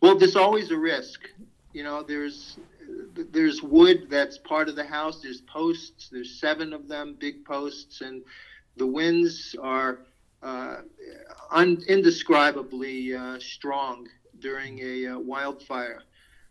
[0.00, 1.28] Well, there's always a risk.
[1.72, 2.58] You know, there's
[3.30, 5.18] there's wood that's part of the house.
[5.22, 6.08] There's posts.
[6.10, 8.22] There's seven of them, big posts, and
[8.76, 9.98] the winds are
[10.42, 10.76] uh,
[11.50, 14.06] un- indescribably uh, strong
[14.38, 16.02] during a uh, wildfire.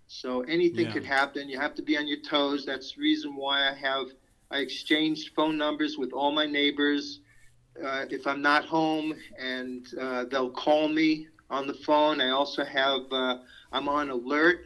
[0.07, 0.91] So anything Yeah.
[0.91, 1.49] could happen.
[1.49, 2.63] You have to be on your toes.
[2.65, 4.07] That's the reason why I have
[4.51, 7.19] I exchanged phone numbers with all my neighbors.
[7.83, 12.19] Uh, if I'm not home, and uh, they'll call me on the phone.
[12.21, 13.35] I also have uh,
[13.71, 14.57] I'm on alert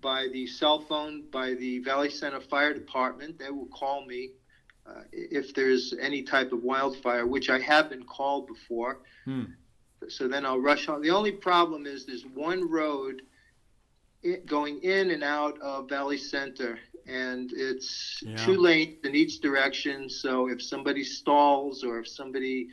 [0.00, 3.38] by the cell phone by the Valley Center Fire Department.
[3.38, 4.30] They will call me
[4.86, 9.00] uh, if there's any type of wildfire, which I have been called before.
[9.24, 9.44] Hmm.
[10.08, 11.00] So then I'll rush on.
[11.02, 13.22] The only problem is there's one road
[14.44, 18.36] going in and out of Valley Center, and it's Yeah.
[18.44, 20.08] two lanes in each direction.
[20.08, 22.68] So if somebody stalls or if somebody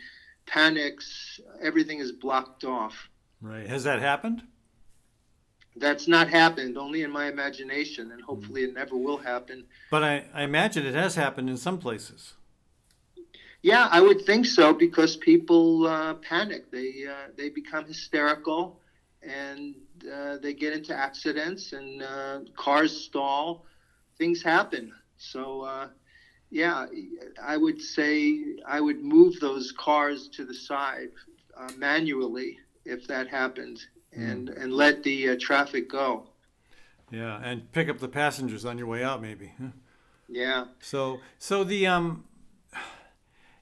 [0.45, 3.09] panics, everything is blocked off.
[3.41, 3.67] Right?
[3.67, 4.43] Has that happened?
[5.75, 9.65] That's not happened, only in my imagination, and hopefully it never will happen.
[9.89, 12.33] But I, I imagine it has happened in some places.
[13.63, 16.69] Yeah, I would think so because people uh, panic.
[16.69, 18.79] They uh, they become hysterical,
[19.21, 19.75] and
[20.13, 23.65] uh, they get into accidents, and uh, cars stall.
[24.17, 24.93] Things happen.
[25.17, 25.88] So, uh,
[26.51, 26.86] yeah,
[27.41, 31.09] I would say I would move those cars to the side
[31.57, 33.79] uh, manually if that happened,
[34.15, 36.28] and and let the uh, traffic go.
[37.12, 39.54] Yeah, and pick up the passengers on your way out, maybe.
[39.62, 39.67] huh?
[40.28, 40.65] Yeah.
[40.80, 42.26] So, so the um,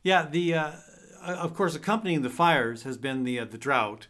[0.04, 0.72] yeah, the uh,
[1.22, 4.08] of course accompanying the fires has been the uh, the drought,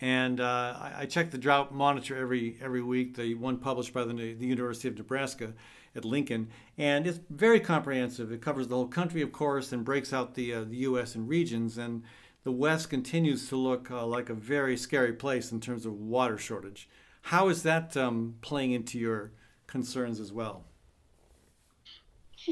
[0.00, 4.04] and uh, I, I check the drought monitor every every week, the one published by
[4.04, 5.54] the the University of Nebraska
[5.96, 8.30] at Lincoln, and it's very comprehensive.
[8.30, 11.14] It covers the whole country, of course, and breaks out the uh, the U.S.
[11.14, 12.02] and regions, and
[12.46, 16.38] the West continues to look uh, like a very scary place in terms of water
[16.38, 16.88] shortage.
[17.22, 19.32] How is that um, playing into your
[19.66, 20.62] concerns as well?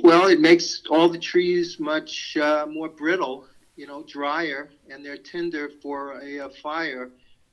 [0.02, 5.16] Well, it makes all the trees much uh, more brittle, you know, drier, and they're
[5.16, 7.12] tinder for a, a fire.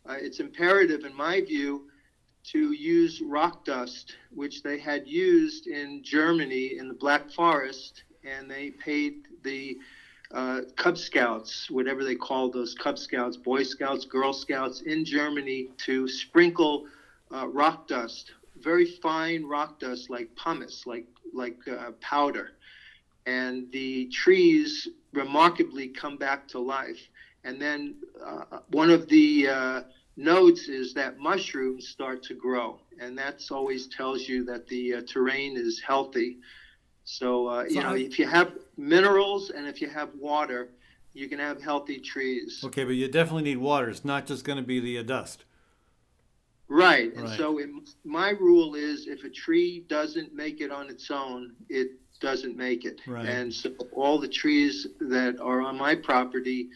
[0.10, 1.92] Uh, it's imperative, in my view,
[2.46, 8.50] to use rock dust, which they had used in Germany in the Black Forest, and
[8.50, 9.78] they paid the
[10.34, 15.70] uh, Cub Scouts, whatever they called those Cub Scouts, Boy Scouts, Girl Scouts in Germany,
[15.86, 16.86] to sprinkle
[17.34, 22.52] uh, rock dust, very fine rock dust, like pumice, like like uh, powder,
[23.26, 27.00] and the trees remarkably come back to life.
[27.44, 29.82] And then uh, one of the uh,
[30.18, 35.02] notes is that mushrooms start to grow, and that's always tells you that the uh,
[35.08, 36.38] terrain is healthy.
[37.12, 40.70] So, uh, you So know, I- if you have minerals and if you have water,
[41.14, 42.64] you can have healthy trees.
[42.64, 43.90] Okay, but you definitely need water.
[43.90, 45.44] It's not just going to be the uh, dust.
[46.70, 47.14] Right.
[47.14, 47.38] And Right.
[47.38, 51.92] so in, my rule is if a tree doesn't make it on its own, it
[52.22, 53.02] doesn't make it.
[53.06, 53.28] Right.
[53.28, 56.70] And so all the trees that are on my property,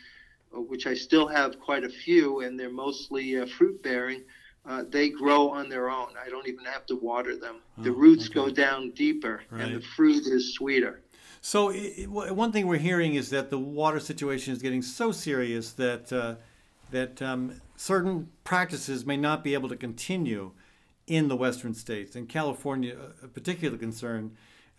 [0.53, 4.23] uh, which I still have quite a few, and they're mostly uh, fruit bearing,
[4.67, 6.09] uh, they grow on their own.
[6.23, 7.57] I don't even have to water them.
[7.77, 8.33] the Oh, roots okay.
[8.35, 9.61] go down deeper, Right.
[9.65, 11.01] and the fruit is sweeter.
[11.41, 15.11] So i i- one thing we're hearing is that the water situation is getting so
[15.11, 16.35] serious that uh,
[16.91, 20.51] that um, certain practices may not be able to continue
[21.07, 22.15] in the western states.
[22.15, 24.31] And California, a particular concern,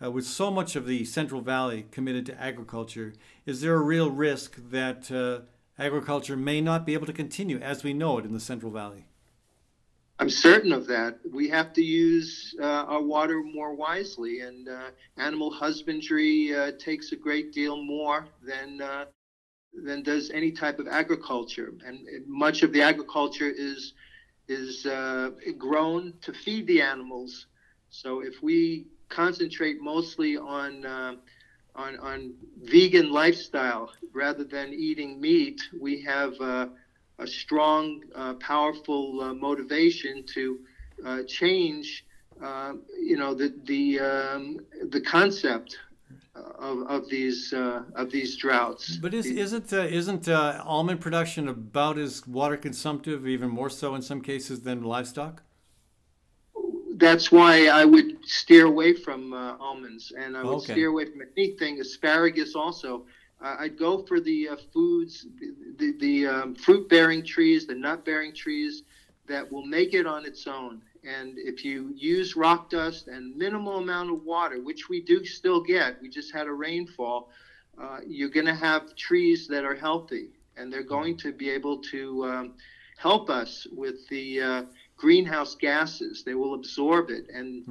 [0.03, 3.13] uh, with so much of the Central Valley committed to agriculture,
[3.45, 5.41] is there a real risk that uh,
[5.81, 9.05] agriculture may not be able to continue as we know it in the Central Valley?
[10.19, 11.19] I'm certain of that.
[11.31, 17.11] We have to use uh, our water more wisely, and uh, animal husbandry uh, takes
[17.11, 19.05] a great deal more than uh,
[19.73, 21.71] than does any type of agriculture.
[21.85, 23.93] And much of the agriculture is
[24.47, 27.45] is uh, grown to feed the animals.
[27.91, 31.15] So if we concentrate mostly on uh,
[31.75, 36.33] on, on vegan lifestyle rather than eating meat, we have
[37.19, 40.59] a strong, uh, powerful uh, motivation to
[41.05, 42.05] uh, change,
[42.43, 44.57] uh, you know, the the um,
[44.89, 45.77] the concept
[46.35, 48.97] of, of these uh, of these droughts.
[49.01, 53.95] But is, isn't uh, isn't uh, almond production about as water consumptive, even more so
[53.95, 55.43] in some cases than livestock?
[56.95, 60.73] That's why I would steer away from uh, almonds, and I would Okay.
[60.73, 62.55] steer away from anything asparagus.
[62.55, 63.05] Also,
[63.41, 65.25] uh, I'd go for the uh, foods,
[65.77, 68.83] the the um, fruit bearing trees, the nut bearing trees
[69.27, 70.81] that will make it on its own.
[71.03, 75.61] And if you use rock dust and minimal amount of water, which we do still
[75.61, 77.27] get, we just had a rainfall,
[77.77, 81.77] uh, you're going to have trees that are healthy, and they're going to be able
[81.77, 82.51] to um,
[82.97, 84.63] help us with the uh,
[84.97, 86.23] greenhouse gases.
[86.25, 87.63] They will absorb it, and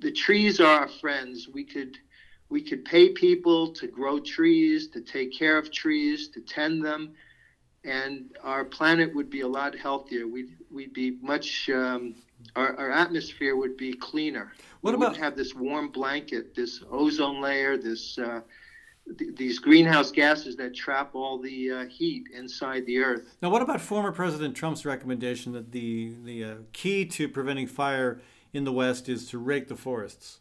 [0.00, 1.48] the trees are our friends.
[1.48, 1.96] We could
[2.48, 7.12] we could pay people to grow trees, to take care of trees, to tend them,
[7.84, 10.26] and our planet would be a lot healthier.
[10.26, 11.68] We'd we'd be much.
[11.70, 12.14] Um,
[12.56, 14.52] our, our atmosphere would be cleaner.
[14.82, 18.40] What we about- have this warm blanket, this ozone layer, this uh,
[19.18, 23.34] th- these greenhouse gases that trap all the uh, heat inside the earth.
[23.40, 28.20] Now, what about former President Trump's recommendation that the the uh, key to preventing fire
[28.52, 30.40] in the West is to rake the forests?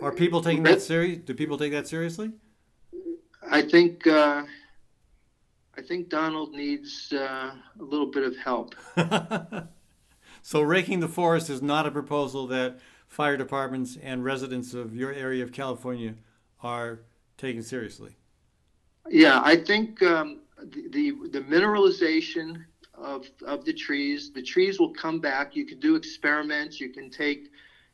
[0.00, 1.18] Are people taking that serious?
[1.18, 2.32] Do people take that seriously?
[3.50, 4.44] I think uh,
[5.76, 8.74] I think Donald needs uh, a little bit of help.
[10.42, 15.12] so, raking the forest is not a proposal that fire departments and residents of your
[15.12, 16.14] area of California
[16.62, 17.00] are
[17.38, 18.16] taking seriously.
[19.08, 22.64] Yeah, I think um, the, the the mineralization
[22.94, 25.56] of of the trees, the trees will come back.
[25.56, 26.80] You can do experiments.
[26.80, 27.50] You can take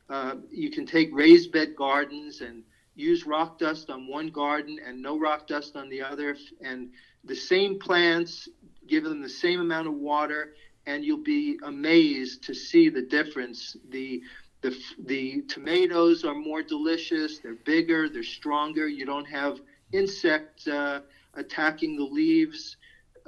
[0.09, 2.63] uh, you can take raised bed gardens and
[2.95, 6.89] use rock dust on one garden and no rock dust on the other, and
[7.23, 8.47] the same plants,
[8.87, 10.49] give them the same amount of water,
[10.85, 13.75] and you'll be amazed to see the difference.
[13.89, 14.21] The
[14.61, 17.39] the, the tomatoes are more delicious.
[17.39, 18.09] They're bigger.
[18.09, 18.87] They're stronger.
[18.87, 19.57] You don't have
[19.93, 20.99] insect uh,
[21.33, 22.75] attacking the leaves.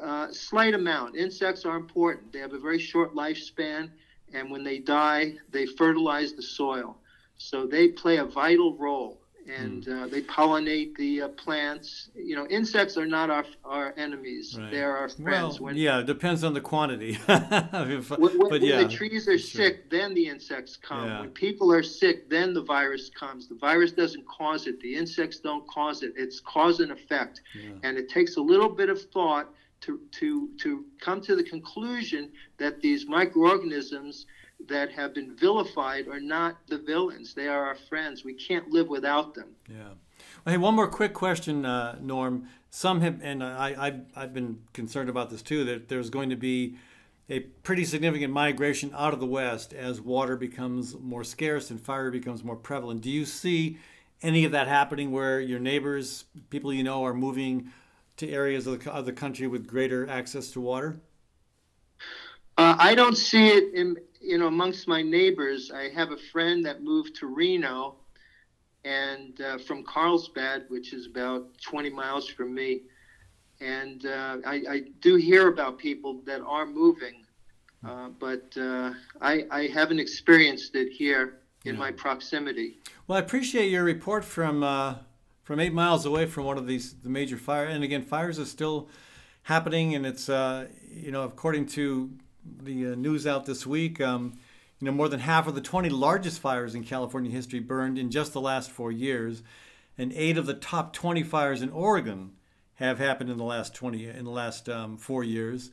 [0.01, 1.15] Uh, slight amount.
[1.15, 2.33] Insects are important.
[2.33, 3.89] They have a very short lifespan,
[4.33, 6.97] and when they die, they fertilize the soil.
[7.37, 12.09] So they play a vital role, and uh, they pollinate the uh, plants.
[12.15, 14.55] You know, insects are not our our enemies.
[14.59, 14.69] Right.
[14.71, 15.59] They're our friends.
[15.59, 17.17] Well, when, yeah, it depends on the quantity.
[17.27, 19.65] If- when, when- but when the trees are sure.
[19.65, 21.07] sick, then the insects come.
[21.07, 21.21] Yeah.
[21.21, 23.47] When people are sick, then the virus comes.
[23.47, 24.79] The virus doesn't cause it.
[24.81, 26.13] The insects don't cause it.
[26.15, 27.41] It's cause and effect.
[27.83, 29.49] And it takes a little bit of thought
[29.81, 34.25] to, to, to come to the conclusion that these microorganisms
[34.67, 37.33] that have been vilified are not the villains.
[37.33, 38.23] They are our friends.
[38.23, 39.49] We can't live without them.
[39.67, 39.93] Yeah.
[40.45, 42.47] Well, hey, one more quick question, uh, Norm.
[42.69, 46.35] Some have, and I, I've, I've been concerned about this too, that there's going to
[46.35, 46.77] be
[47.29, 52.11] a pretty significant migration out of the West as water becomes more scarce and fire
[52.11, 53.01] becomes more prevalent.
[53.01, 53.77] Do you see
[54.21, 57.71] any of that happening where your neighbors, people you know, are moving
[58.21, 61.01] to areas of the, of the country with greater access to water?
[62.57, 65.71] Uh, I don't see it in you know amongst my neighbors.
[65.71, 67.95] I have a friend that moved to Reno,
[68.85, 72.81] and uh, from Carlsbad, which is about 20 miles from me,
[73.59, 77.25] and uh, I, I do hear about people that are moving,
[77.83, 82.77] uh, but uh, I, I haven't experienced it here in my proximity.
[83.07, 84.95] Well, I appreciate your report from uh,
[85.51, 87.65] from eight miles away from one of these the major fire.
[87.65, 88.87] And again, fires are still
[89.43, 92.09] happening, and it's uh, you know according to
[92.45, 94.39] the uh, news out this week, um,
[94.79, 98.09] you know more than half of the 20 largest fires in California history burned in
[98.09, 99.43] just the last four years,
[99.97, 102.31] and eight of the top 20 fires in Oregon
[102.75, 105.69] have happened in the last 20 in the last um, four years.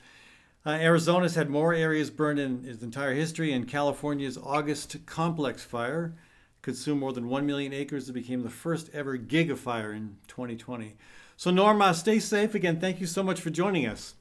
[0.67, 6.17] Uh, Arizona's had more areas burned in its entire history, and California's August complex fire
[6.63, 8.09] consumed more than 1 million acres.
[8.09, 10.97] It became the first ever gigafire in 2020.
[11.37, 12.55] So, Norma, stay safe.
[12.55, 14.15] Again, thank you so much for joining us.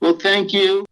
[0.00, 0.84] Well, thank you.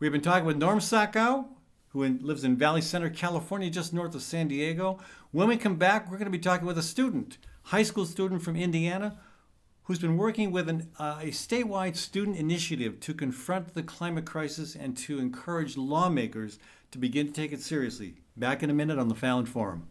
[0.00, 1.46] We've been talking with Norm Sakow,
[1.88, 4.98] who in, lives in Valley Center, California, just north of San Diego.
[5.30, 8.42] When we come back, we're going to be talking with a student, high school student
[8.42, 9.18] from Indiana,
[9.84, 14.74] who's been working with an, uh, a statewide student initiative to confront the climate crisis
[14.74, 16.58] and to encourage lawmakers
[16.90, 18.14] to begin to take it seriously.
[18.36, 19.88] Back in a minute on the Fallon Forum.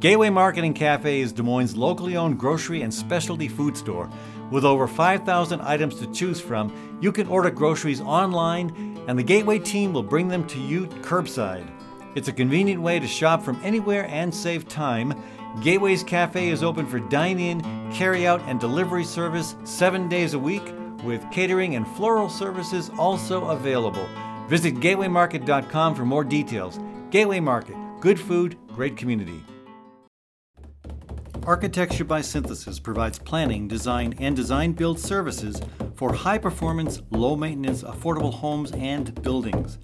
[0.00, 4.08] Gateway Marketing Cafe is Des Moines' locally owned grocery and specialty food store.
[4.48, 9.58] With over 5,000 items to choose from, you can order groceries online, and the Gateway
[9.58, 11.68] team will bring them to you curbside.
[12.14, 15.20] It's a convenient way to shop from anywhere and save time,
[15.64, 20.38] Gateway's Cafe is open for dine in, carry out, and delivery service seven days a
[20.38, 20.62] week,
[21.02, 24.06] with catering and floral services also available.
[24.46, 26.78] Visit gatewaymarket.com for more details.
[27.10, 29.42] Gateway Market, good food, great community.
[31.48, 35.62] Architecture by Synthesis provides planning, design, and design build services
[35.94, 39.78] for high performance, low maintenance, affordable homes and buildings.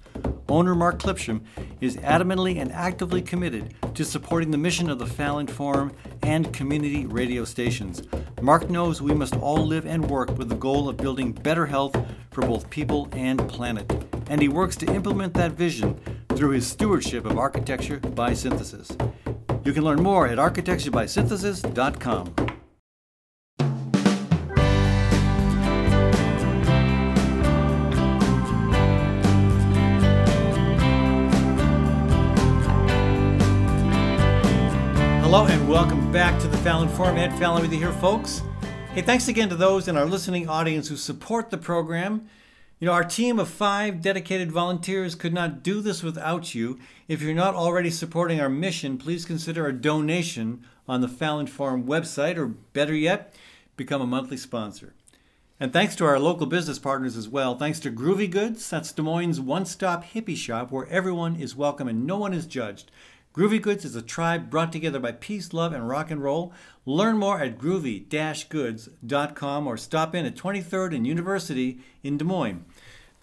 [0.47, 1.41] Owner Mark Clipsham
[1.81, 5.91] is adamantly and actively committed to supporting the mission of the Fallon Forum
[6.21, 8.03] and community radio stations.
[8.43, 11.97] Mark knows we must all live and work with the goal of building better health
[12.29, 13.91] for both people and planet,
[14.29, 15.99] and he works to implement that vision
[16.29, 18.95] through his stewardship of architecture by synthesis.
[19.65, 22.35] You can learn more at architecturebysynthesis.com.
[35.23, 37.17] Hello and welcome back to the Fallon Forum.
[37.17, 38.43] Ed Fallon with you here, folks.
[38.93, 42.29] Hey, thanks again to those in our listening audience who support the program.
[42.77, 46.77] You know, our team of five dedicated volunteers could not do this without you.
[47.07, 51.85] If you're not already supporting our mission, please consider a donation on the Fallon Forum
[51.85, 53.33] website, or better yet,
[53.77, 54.93] become a monthly sponsor.
[55.57, 57.57] And thanks to our local business partners as well.
[57.57, 61.87] Thanks to Groovy Goods, that's Des Moines' one stop hippie shop where everyone is welcome
[61.87, 62.91] and no one is judged.
[63.33, 66.53] Groovy Goods is a tribe brought together by peace, love, and rock and roll.
[66.85, 72.65] Learn more at groovy-goods.com or stop in at 23rd and University in Des Moines.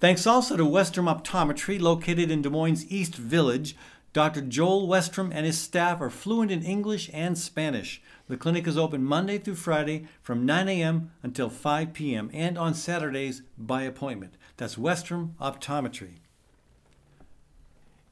[0.01, 3.77] Thanks also to Westrom Optometry, located in Des Moines East Village.
[4.13, 4.43] Dr.
[4.43, 8.03] Joel Westrom and his staff are fluent in English and Spanish.
[8.29, 11.13] The clinic is open Monday through Friday from 9 a.m.
[11.23, 12.31] until 5 p.m.
[12.35, 14.37] and on Saturdays by appointment.
[14.57, 16.19] That's Westrom Optometry.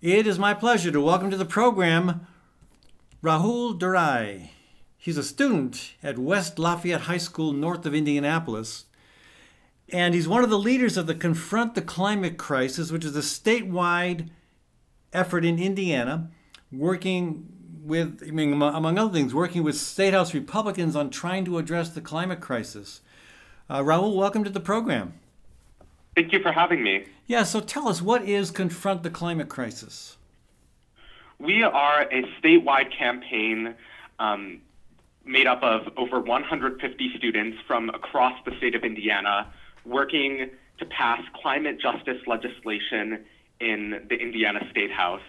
[0.00, 2.26] It is my pleasure to welcome to the program
[3.22, 4.50] Rahul Durai.
[5.02, 8.84] He's a student at West Lafayette High School north of Indianapolis,
[9.88, 13.20] and he's one of the leaders of the Confront the Climate Crisis, which is a
[13.20, 14.28] statewide
[15.14, 16.28] effort in Indiana
[16.70, 17.48] working
[17.82, 21.88] with, I mean, among other things, working with State House Republicans on trying to address
[21.88, 23.00] the climate crisis.
[23.70, 25.14] Uh, Rahul, welcome to the program.
[26.14, 27.06] Thank you for having me.
[27.26, 30.18] Yeah, so tell us, what is Confront the Climate Crisis?
[31.38, 33.76] We are a statewide campaign
[34.18, 34.60] um,
[35.30, 39.52] made up of over 150 students from across the state of Indiana
[39.84, 43.24] working to pass climate justice legislation
[43.60, 45.22] in the Indiana State House.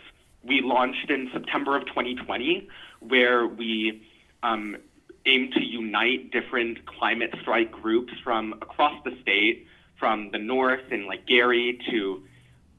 [0.44, 2.68] We launched in September of 2020,
[3.00, 4.02] where we
[4.42, 4.78] um,
[5.26, 9.68] aim to unite different climate strike groups from across the state
[10.00, 12.24] from the north in like Gary to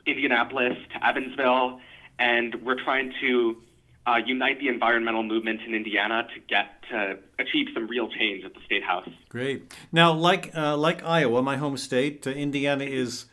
[0.06, 1.78] Indianapolis to Evansville,
[2.18, 3.62] and we're trying to
[4.07, 8.55] uh, unite the environmental movement in Indiana to get to achieve some real change at
[8.55, 9.09] the state house.
[9.28, 9.72] Great.
[9.92, 13.26] Now, like uh, like Iowa, my home state, uh, Indiana is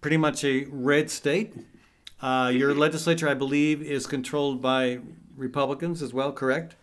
[0.00, 1.54] pretty much a red state.
[2.20, 2.80] Uh, your mm-hmm.
[2.80, 5.00] legislature, I believe, is controlled by
[5.36, 6.32] Republicans as well.
[6.32, 6.76] Correct?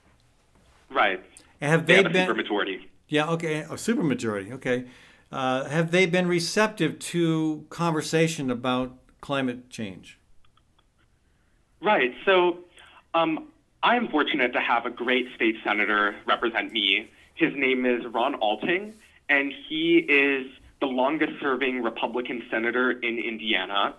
[0.90, 1.24] Right.
[1.62, 2.86] Have they, they have been a supermajority?
[3.10, 3.30] Yeah.
[3.32, 3.60] Okay.
[3.62, 4.54] A supermajority.
[4.54, 4.86] Okay.
[5.32, 10.18] Uh, have they been receptive to conversation about climate change?
[11.82, 12.14] Right.
[12.26, 12.60] So
[13.14, 13.48] um,
[13.82, 17.10] I'm fortunate to have a great state senator represent me.
[17.36, 18.94] His name is Ron Alting,
[19.30, 20.48] and he is
[20.82, 23.96] the longest serving Republican senator in Indiana.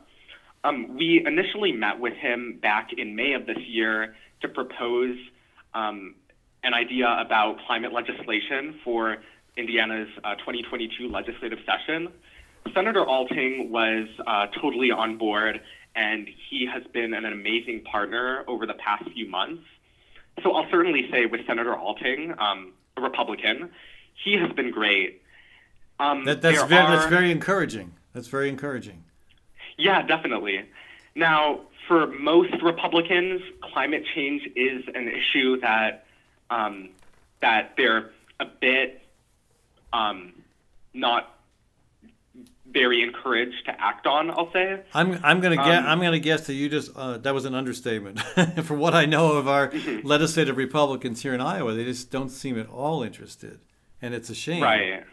[0.64, 5.16] Um, we initially met with him back in May of this year to propose
[5.72, 6.14] um,
[6.62, 9.18] an idea about climate legislation for
[9.56, 12.08] Indiana's uh, 2022 legislative session.
[12.74, 15.60] Senator Alting was uh, totally on board,
[15.94, 19.62] and he has been an amazing partner over the past few months.
[20.42, 23.70] So I'll certainly say with Senator Alting, um, a Republican,
[24.24, 25.22] he has been great.
[25.98, 27.92] Um, that, that's, very, are, that's very encouraging.
[28.12, 29.04] That's very encouraging.
[29.76, 30.64] Yeah, definitely.
[31.14, 36.06] Now, for most Republicans, climate change is an issue that
[36.50, 36.90] um,
[37.40, 39.02] that they're a bit
[39.92, 40.32] um,
[40.94, 41.39] not
[42.72, 44.30] very encouraged to act on.
[44.30, 44.82] I'll say.
[44.94, 47.54] I'm I'm gonna guess um, I'm gonna guess that you just uh, that was an
[47.54, 48.20] understatement.
[48.64, 50.06] For what I know of our mm-hmm.
[50.06, 53.60] legislative Republicans here in Iowa, they just don't seem at all interested,
[54.00, 54.62] and it's a shame.
[54.62, 55.04] Right.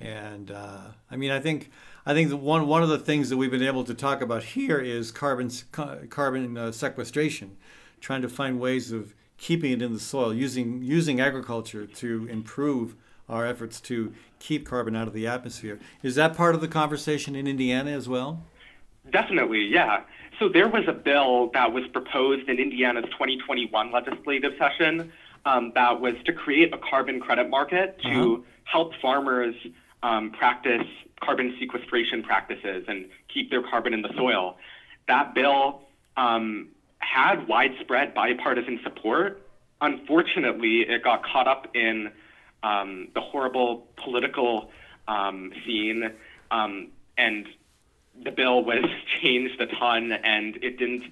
[0.00, 0.80] And uh,
[1.10, 1.70] I mean, I think
[2.06, 4.78] I think one one of the things that we've been able to talk about here
[4.78, 5.50] is carbon
[6.08, 7.56] carbon uh, sequestration,
[8.00, 12.96] trying to find ways of keeping it in the soil, using using agriculture to improve
[13.28, 15.78] our efforts to keep carbon out of the atmosphere.
[16.02, 18.42] Is that part of the conversation in Indiana as well?
[19.12, 20.00] Definitely, yeah.
[20.38, 25.12] So there was a bill that was proposed in Indiana's 2021 legislative session
[25.44, 28.42] um, that was to create a carbon credit market to Uh-huh.
[28.64, 29.54] help farmers
[30.02, 30.86] um, practice
[31.22, 34.56] carbon sequestration practices and keep their carbon in the soil.
[35.08, 35.82] That bill
[36.16, 36.68] um,
[36.98, 39.46] had widespread bipartisan support.
[39.82, 42.10] Unfortunately, it got caught up in
[42.62, 44.70] um, the horrible political
[45.08, 46.12] um, scene,
[46.50, 47.46] um, and
[48.22, 48.84] the bill was
[49.22, 51.04] changed a ton, and it didn't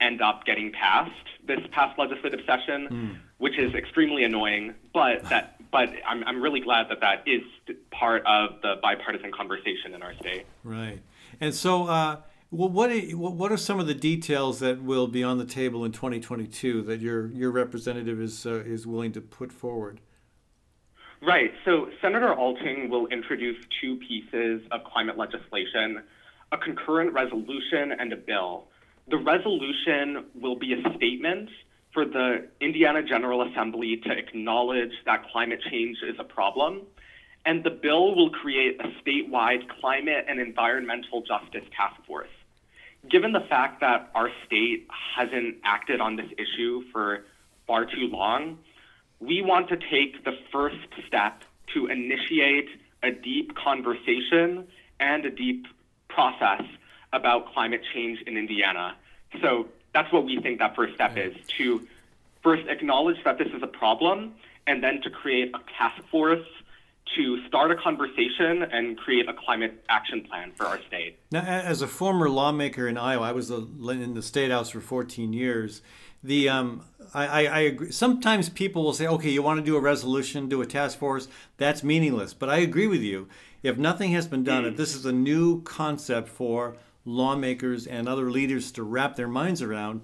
[0.00, 1.12] end up getting passed
[1.46, 4.74] this past legislative session, which is extremely annoying.
[4.92, 7.42] But that, but I'm I'm really glad that that is
[7.90, 10.46] part of the bipartisan conversation in our state.
[10.64, 11.00] Right.
[11.40, 12.16] And so, uh,
[12.50, 15.84] well, what are, what are some of the details that will be on the table
[15.84, 20.00] in 2022 that your your representative is uh, is willing to put forward?
[21.20, 21.52] Right.
[21.64, 26.02] So Senator Alting will introduce two pieces of climate legislation
[26.50, 28.68] a concurrent resolution and a bill.
[29.08, 31.50] The resolution will be a statement
[31.92, 36.82] for the Indiana General Assembly to acknowledge that climate change is a problem.
[37.44, 42.28] And the bill will create a statewide climate and environmental justice task force.
[43.10, 47.24] Given the fact that our state hasn't acted on this issue for
[47.66, 48.58] far too long,
[49.20, 51.42] we want to take the first step
[51.74, 52.68] to initiate
[53.02, 54.66] a deep conversation
[55.00, 55.66] and a deep
[56.08, 56.62] process
[57.12, 58.96] about climate change in Indiana.
[59.40, 61.86] So that's what we think that first step is to
[62.42, 64.34] first acknowledge that this is a problem
[64.66, 66.46] and then to create a task force
[67.16, 71.18] to start a conversation and create a climate action plan for our state.
[71.32, 75.32] Now, as a former lawmaker in Iowa, I was in the state house for 14
[75.32, 75.80] years.
[76.22, 77.90] The um, I, I, I agree.
[77.92, 81.28] Sometimes people will say, "Okay, you want to do a resolution, do a task force."
[81.56, 82.34] That's meaningless.
[82.34, 83.28] But I agree with you.
[83.62, 88.30] If nothing has been done, if this is a new concept for lawmakers and other
[88.30, 90.02] leaders to wrap their minds around,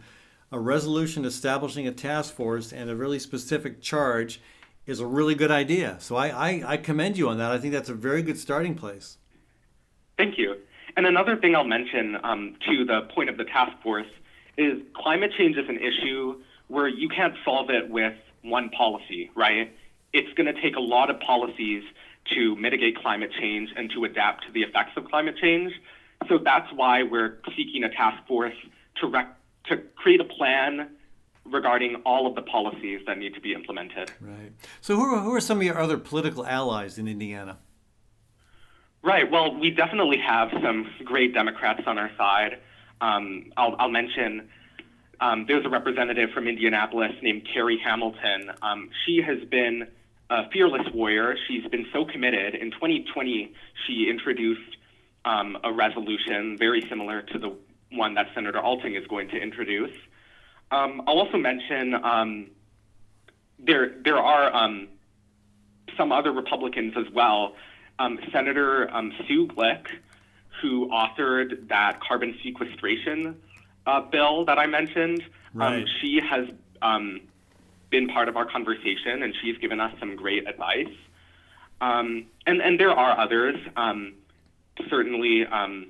[0.51, 4.41] a resolution establishing a task force and a really specific charge
[4.87, 5.97] is a really good idea.
[6.01, 7.51] So I, I, I commend you on that.
[7.51, 9.19] I think that's a very good starting place.
[10.17, 10.57] Thank you.
[10.97, 14.07] And another thing I'll mention um, to the point of the task force
[14.57, 19.75] is climate change is an issue where you can't solve it with one policy, right?
[20.13, 21.83] It's going to take a lot of policies
[22.35, 25.73] to mitigate climate change and to adapt to the effects of climate change.
[26.29, 28.55] So that's why we're seeking a task force
[29.01, 29.37] to, rec-
[29.67, 30.91] to create a plan
[31.45, 34.13] regarding all of the policies that need to be implemented.
[34.21, 34.53] Right.
[34.81, 37.59] So, who are, who are some of your other political allies in Indiana?
[39.03, 39.31] Right.
[39.31, 42.61] Well, we definitely have some great Democrats on our side.
[43.01, 44.49] Um, I'll, I'll mention
[45.21, 48.51] um, there's a representative from Indianapolis named Carey Hamilton.
[48.63, 49.89] Um, she has been
[50.31, 51.37] a fearless warrior.
[51.49, 52.55] She's been so committed.
[52.55, 53.53] In 2020,
[53.87, 54.77] she introduced
[55.25, 57.57] um, a resolution very similar to the
[57.93, 59.95] one that Senator Alting is going to introduce.
[60.71, 62.51] Um, I'll also mention um,
[63.59, 64.69] there there are
[65.97, 67.55] some other Republicans as well.
[68.33, 68.91] Senator
[69.29, 69.87] Sue Glick,
[70.65, 73.37] who authored that carbon sequestration
[73.87, 75.83] uh, bill that I mentioned, Right.
[75.83, 76.49] um, she has
[76.81, 77.21] um,
[77.91, 80.89] been part of our conversation and she's given us some great advice.
[81.83, 83.57] Um, and, and there are others.
[83.77, 84.15] Um,
[84.89, 85.89] certainly, um,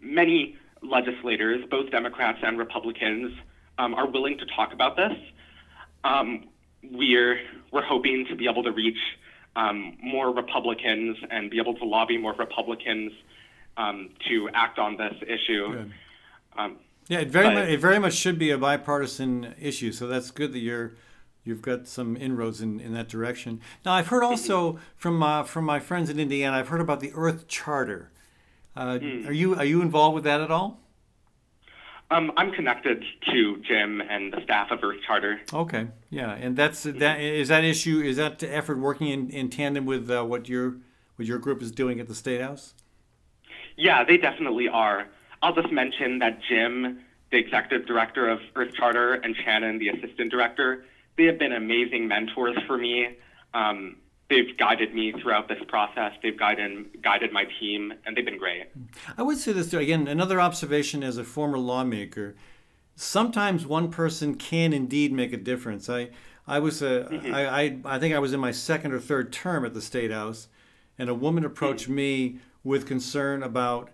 [0.00, 3.36] many legislators, both Democrats and Republicans,
[3.78, 5.12] um, are willing to talk about this.
[6.02, 6.46] Um,
[6.82, 7.40] we're
[7.72, 9.02] we're hoping to be able to reach
[9.54, 13.12] um, more Republicans and be able to lobby more Republicans
[13.76, 15.90] um, to act on this issue.
[16.56, 16.76] Um,
[17.08, 19.92] Yeah, it very But- much it very much should be a bipartisan issue.
[19.92, 20.94] So that's good that you're
[21.44, 23.60] you've got some inroads in, in that direction.
[23.84, 27.12] Now I've heard also from uh, from my friends in Indiana, I've heard about the
[27.14, 28.10] Earth Charter.
[28.76, 30.80] Uh, Are you are you involved with that at all?
[32.10, 35.40] um, I'm connected to Jim and the staff of Earth Charter.
[35.52, 39.86] Okay, yeah, and that's that is that issue is that effort working in, in tandem
[39.86, 40.76] with uh, what your
[41.16, 42.74] what your group is doing at the state house?
[43.76, 45.06] Yeah, they definitely are.
[45.42, 47.00] I'll just mention that Jim,
[47.30, 50.84] the executive director of Earth Charter, and Shannon, the assistant director,
[51.16, 53.16] they have been amazing mentors for me.
[53.54, 53.96] Um,
[54.28, 56.12] they've guided me throughout this process.
[56.22, 58.64] They've guided guided my team, and they've been great.
[59.16, 59.78] I would say this too.
[59.78, 62.34] Again, another observation as a former lawmaker.
[62.94, 65.90] Sometimes one person can indeed make a difference.
[65.90, 66.08] I,
[66.46, 69.66] I was a, I, I, I think I was in my second or third term
[69.66, 70.48] at the state house,
[70.98, 71.94] and a woman approached mm-hmm.
[71.94, 73.90] me with concern about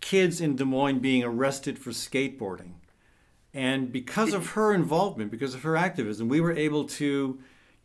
[0.00, 2.72] kids in Des Moines being arrested for skateboarding.
[3.54, 7.38] And because of her involvement, because of her activism, we were able to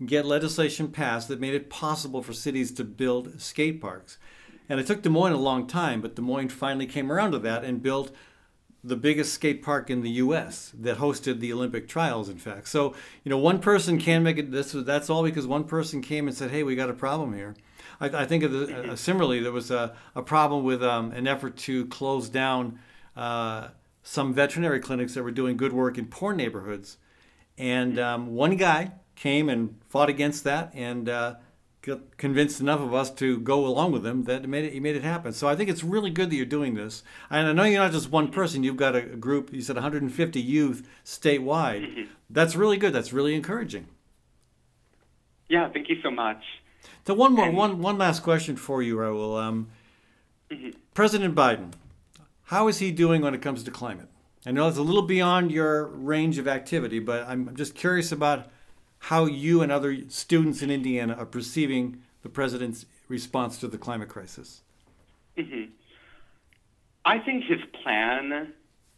[0.03, 4.17] get legislation passed that made it possible for cities to build skate parks.
[4.67, 7.39] And it took Des Moines a long time, but Des Moines finally came around to
[7.39, 8.11] that and built
[8.83, 10.73] the biggest skate park in the U.S.
[10.79, 12.27] that hosted the Olympic trials.
[12.27, 14.51] In fact, so you know, one person can make it.
[14.51, 17.55] This that's all because one person came and said, "Hey, we got a problem here."
[18.01, 21.27] I, I think of the, uh, similarly, there was a, a problem with um, an
[21.27, 22.79] effort to close down
[23.15, 23.69] uh,
[24.03, 26.97] some veterinary clinics that were doing good work in poor neighborhoods,
[27.57, 31.07] and um, one guy came and fought against that and.
[31.07, 31.35] Uh,
[31.81, 34.79] got convinced enough of us to go along with him that it made it, he
[34.79, 35.33] made it happen.
[35.33, 37.01] So I think it's really good that you're doing this.
[37.29, 38.63] And I know you're not just one person.
[38.63, 39.51] You've got a group.
[39.51, 41.87] You said 150 youth statewide.
[41.87, 42.01] Mm-hmm.
[42.29, 42.93] That's really good.
[42.93, 43.87] That's really encouraging.
[45.49, 46.43] Yeah, thank you so much.
[47.05, 49.41] So one more, and, one one last question for you, Rahul.
[49.41, 49.67] Um,
[50.49, 50.69] mm-hmm.
[50.93, 51.73] President Biden,
[52.43, 54.07] how is he doing when it comes to climate?
[54.45, 58.49] I know it's a little beyond your range of activity, but I'm just curious about
[58.99, 64.09] how you and other students in Indiana are perceiving the president's response to the climate
[64.09, 64.61] crisis.
[65.37, 65.71] Mm-hmm.
[67.05, 68.53] I think his plan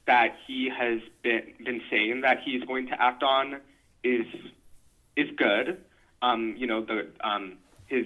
[0.05, 3.61] that he has been been saying that he's going to act on
[4.03, 4.25] is
[5.15, 5.83] is good.
[6.21, 7.57] Um, you know, the um,
[7.93, 8.05] his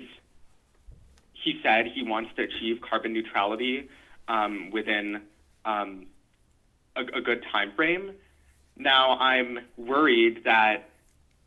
[1.33, 3.88] he said he wants to achieve carbon neutrality
[4.27, 5.21] um, within
[5.65, 6.07] um,
[6.95, 8.11] a, a, good time frame.
[8.75, 10.89] Now, I'm worried that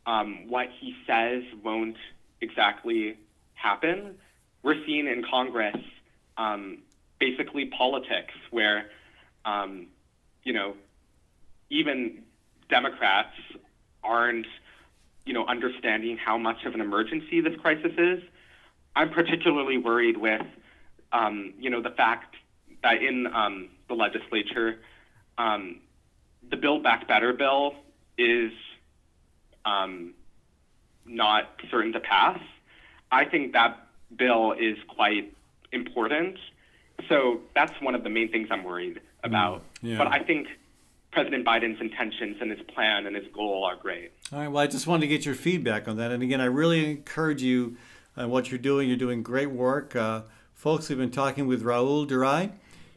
[0.05, 1.97] um, what he says won't
[2.39, 3.17] exactly
[3.53, 4.15] happen.
[4.63, 5.77] We're seeing in Congress
[6.37, 6.79] um,
[7.19, 8.89] basically politics where,
[9.45, 9.87] um,
[10.43, 10.75] you know,
[11.69, 12.23] even
[12.69, 13.35] Democrats
[14.03, 14.47] aren't,
[15.31, 18.21] you know, understanding how much of an emergency this crisis is.
[18.97, 20.41] I'm particularly worried with,
[21.13, 22.35] um, you know, the fact
[22.83, 24.81] that in um, the legislature,
[25.37, 25.79] um,
[26.49, 27.75] the Build Back Better bill
[28.17, 28.51] is
[29.63, 30.15] um,
[31.05, 32.41] not certain to pass.
[33.09, 35.33] I think that bill is quite
[35.71, 36.35] important.
[37.07, 39.63] So that's one of the main things I'm worried about.
[39.81, 39.97] Yeah.
[39.97, 40.49] But I think
[41.11, 44.11] President Biden's intentions and his plan and his goal are great.
[44.31, 44.47] All right.
[44.47, 46.11] Well, I just wanted to get your feedback on that.
[46.11, 47.75] And again, I really encourage you
[48.15, 48.87] on what you're doing.
[48.87, 49.95] You're doing great work.
[49.95, 52.51] Uh, folks, we've been talking with Rahul Durai.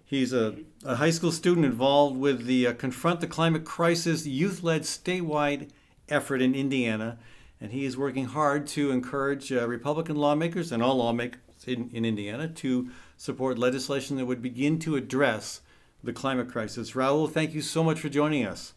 [0.04, 4.62] He's a, a high school student involved with the uh, Confront the Climate Crisis youth
[4.62, 5.70] led statewide
[6.08, 7.18] effort in Indiana,
[7.60, 12.04] and he is working hard to encourage uh, Republican lawmakers and all lawmakers in, in
[12.04, 15.62] Indiana to support legislation that would begin to address
[16.04, 16.92] the climate crisis.
[16.92, 18.74] Rahul, thank you so much for joining us.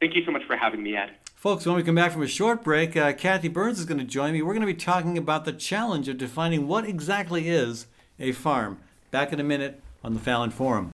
[0.00, 1.10] Thank you so much for having me, Ed.
[1.36, 4.04] Folks, when we come back from a short break, uh, Kathy Byrnes is going to
[4.04, 4.42] join me.
[4.42, 7.86] We're going to be talking about the challenge of defining what exactly is
[8.18, 8.78] a farm.
[9.10, 10.92] Back in a minute on the Fallon Forum.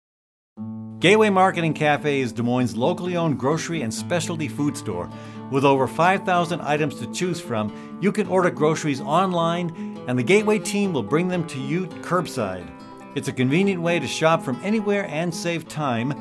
[0.99, 5.11] Gateway Marketing Cafe is Des Moines' locally owned grocery and specialty food store.
[5.51, 9.71] With over 5,000 items to choose from, you can order groceries online,
[10.09, 12.67] and the Gateway team will bring them to you curbside.
[13.17, 16.12] It's a convenient way to shop from anywhere and save time.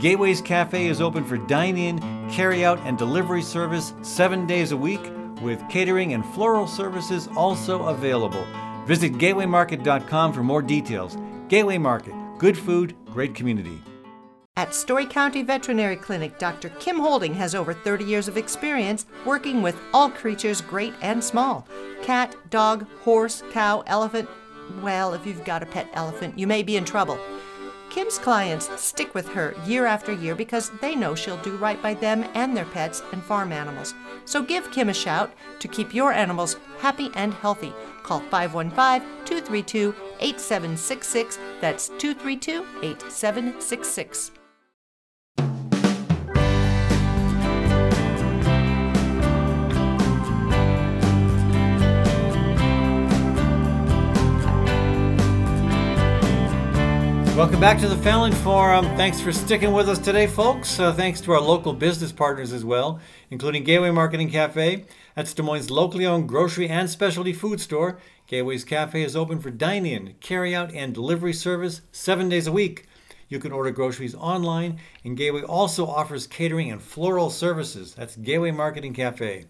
[0.00, 1.98] Gateway's Cafe is open for dine in,
[2.30, 5.00] carry out, and delivery service seven days a week,
[5.42, 8.46] with catering and floral services also available.
[8.86, 11.18] Visit gatewaymarket.com for more details.
[11.48, 13.82] Gateway Market, good food, great community.
[14.56, 16.68] At Story County Veterinary Clinic, Dr.
[16.78, 21.66] Kim Holding has over 30 years of experience working with all creatures, great and small
[22.04, 24.28] cat, dog, horse, cow, elephant.
[24.80, 27.18] Well, if you've got a pet elephant, you may be in trouble.
[27.90, 31.94] Kim's clients stick with her year after year because they know she'll do right by
[31.94, 33.94] them and their pets and farm animals.
[34.24, 37.72] So give Kim a shout to keep your animals happy and healthy.
[38.02, 41.38] Call 515 232 8766.
[41.60, 44.43] That's 232 8766.
[57.44, 58.86] Welcome back to the Fallon Forum.
[58.96, 60.80] Thanks for sticking with us today, folks.
[60.80, 64.86] Uh, thanks to our local business partners as well, including Gateway Marketing Cafe.
[65.14, 67.98] That's Des Moines' locally owned grocery and specialty food store.
[68.26, 72.52] Gateway's Cafe is open for dine in, carry out, and delivery service seven days a
[72.52, 72.86] week.
[73.28, 77.94] You can order groceries online, and Gateway also offers catering and floral services.
[77.94, 79.44] That's Gateway Marketing Cafe.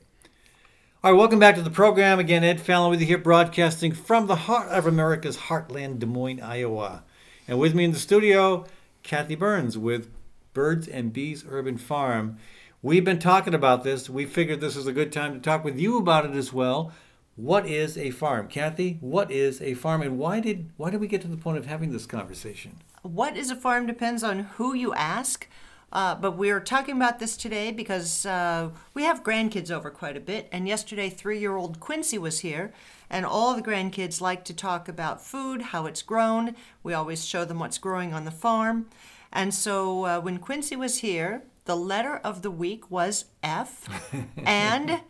[1.05, 2.19] All right, welcome back to the program.
[2.19, 6.41] Again, Ed Fallon with you here, broadcasting from the heart of America's heartland, Des Moines,
[6.41, 7.05] Iowa.
[7.47, 8.65] And with me in the studio,
[9.03, 10.11] Kathy Byrnes with
[10.55, 12.39] Birds and Bees Urban Farm.
[12.81, 14.09] We've been talking about this.
[14.09, 16.93] We figured this is a good time to talk with you about it as well.
[17.37, 18.97] What is a farm, Kathy?
[19.01, 21.67] What is a farm, and why did why did we get to the point of
[21.67, 22.77] having this conversation?
[23.03, 25.49] What is a farm depends on who you ask.
[25.95, 30.21] Uh, but we're talking about this today because uh, we have grandkids over quite a
[30.21, 30.49] bit.
[30.51, 32.73] And yesterday, three year old Quincy was here,
[33.15, 36.57] and all the grandkids like to talk about food, how it's grown.
[36.83, 38.87] We always show them what's growing on the farm.
[39.33, 43.89] And so uh, when Quincy was here, the letter of the week was F.
[44.45, 45.01] and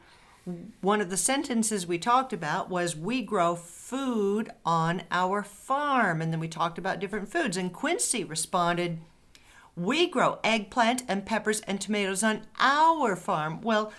[0.83, 6.21] one of the sentences we talked about was we grow food on our farm.
[6.21, 7.57] And then we talked about different foods.
[7.57, 8.99] And Quincy responded,
[9.77, 13.63] we grow eggplant and peppers and tomatoes on our farm.
[13.63, 13.95] Well,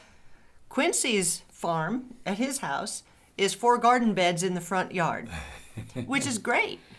[0.69, 3.01] Quincy's farm at his house
[3.37, 5.29] is four garden beds in the front yard,
[6.05, 6.79] which is great.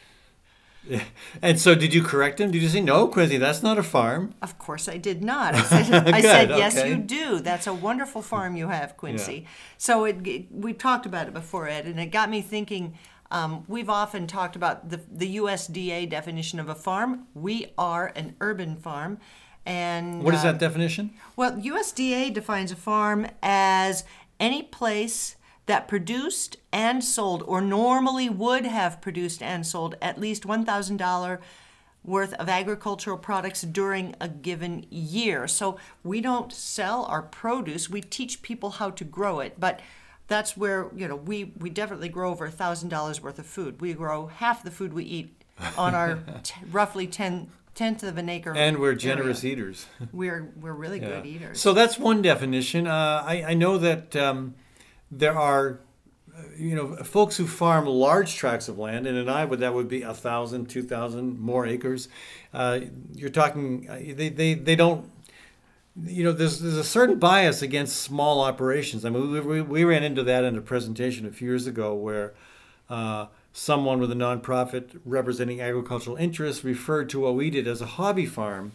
[1.43, 2.53] And so, did you correct him?
[2.53, 3.39] Did you say no, Quincy?
[3.39, 4.35] That's not a farm.
[4.41, 5.55] Of course, I did not.
[5.57, 6.89] I said, I said Good, yes, okay.
[6.91, 7.41] you do.
[7.41, 9.35] That's a wonderful farm you have, Quincy.
[9.43, 9.49] Yeah.
[9.79, 12.97] So it, it- we talked about it before, Ed, and it got me thinking.
[13.33, 17.27] Um, we've often talked about the, the USDA definition of a farm.
[17.35, 19.19] We are an urban farm,
[19.65, 21.11] and What is uh, that definition?
[21.35, 24.05] Well, USDA defines a farm as
[24.39, 25.35] any place
[25.67, 31.39] that produced and sold, or normally would have produced and sold, at least $1,000
[32.05, 35.49] worth of agricultural products during a given year.
[35.49, 39.59] So we don't sell our produce, we teach people how to grow it.
[39.59, 39.81] But
[40.29, 43.81] that's where, you know, we, we definitely grow over $1,000 worth of food.
[43.81, 45.43] We grow half the food we eat
[45.77, 48.55] on our t- roughly 10 tenth of an acre.
[48.57, 48.99] And we're area.
[48.99, 49.87] generous eaters.
[50.13, 51.09] We're we're really Yeah.
[51.09, 51.61] good eaters.
[51.61, 52.87] So that's one definition.
[52.87, 54.55] Uh, I, I know that um,
[55.19, 55.81] there are,
[56.57, 60.03] you know, folks who farm large tracts of land, and in Iowa that would be
[60.03, 62.09] a thousand, two thousand more acres.
[62.53, 62.81] Uh,
[63.15, 65.11] you're talking, uh, they, they, they don't.
[66.05, 69.07] You know, there's, there's a certain bias against small operations.
[69.07, 71.95] I mean, we, we, we ran into that in a presentation a few years ago
[71.95, 72.35] where
[72.91, 77.87] uh, someone with a nonprofit representing agricultural interests referred to what we did as a
[77.87, 78.73] hobby farm.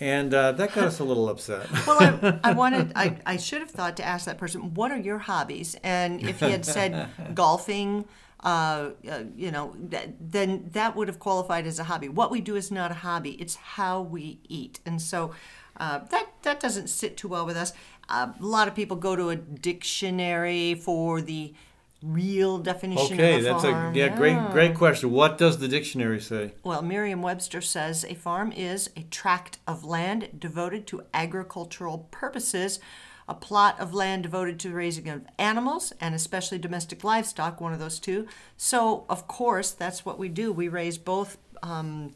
[0.00, 1.68] And uh, that got us a little upset.
[1.86, 4.98] Well, I, I wanted, I, I should have thought to ask that person, what are
[4.98, 5.76] your hobbies?
[5.84, 8.06] And if he had said golfing,
[8.42, 12.08] uh, uh, you know, th- then that would have qualified as a hobby.
[12.08, 14.80] What we do is not a hobby, it's how we eat.
[14.84, 15.32] And so
[15.76, 17.72] uh, that, that doesn't sit too well with us.
[18.08, 21.54] Uh, a lot of people go to a dictionary for the
[22.04, 25.10] real definition Okay, of a that's a yeah, great great question.
[25.10, 26.52] What does the dictionary say?
[26.62, 32.78] Well, Merriam Webster says a farm is a tract of land devoted to agricultural purposes,
[33.26, 37.72] a plot of land devoted to the raising of animals and especially domestic livestock, one
[37.72, 38.28] of those two.
[38.56, 40.52] So, of course, that's what we do.
[40.52, 42.12] We raise both um,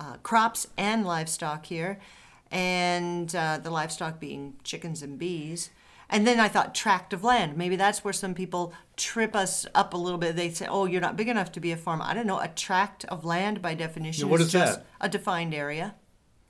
[0.00, 2.00] uh, crops and livestock here,
[2.50, 5.70] and uh, the livestock being chickens and bees.
[6.10, 7.56] And then I thought tract of land.
[7.56, 10.36] Maybe that's where some people trip us up a little bit.
[10.36, 12.40] They say, "Oh, you're not big enough to be a farm." I don't know.
[12.40, 14.86] A tract of land, by definition, Yeah, what is is just that?
[15.00, 15.94] a defined area.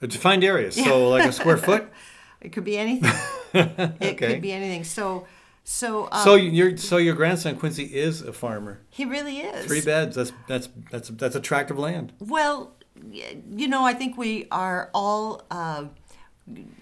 [0.01, 0.71] A defined area.
[0.71, 1.89] So like a square foot.
[2.41, 3.11] It could be anything.
[4.01, 4.85] it could be anything.
[4.85, 5.27] So,
[5.65, 8.81] so, um, So your so your grandson Quincy is a farmer.
[8.91, 9.67] he really is.
[9.67, 10.15] Three beds.
[10.15, 12.13] That's that's that's that's a tract of land.
[12.21, 12.77] Well,
[13.11, 15.87] you know, I think we are all uh,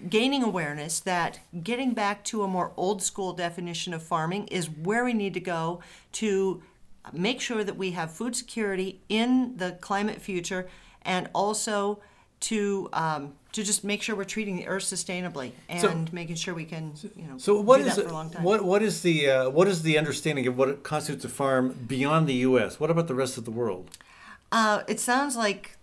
[0.09, 5.03] gaining awareness that getting back to a more old school definition of farming is where
[5.03, 5.81] we need to go
[6.13, 6.61] to
[7.13, 10.67] make sure that we have food security in the climate future
[11.03, 11.99] and also
[12.39, 16.53] to um, to just make sure we're treating the earth sustainably and So- making sure
[16.53, 18.43] we can you know So what is it, for a long time.
[18.43, 22.27] what what is the uh, what is the understanding of what constitutes a farm beyond
[22.27, 22.79] the U.S.?
[22.79, 23.97] What about the rest of the world?
[24.51, 25.77] Uh, it sounds like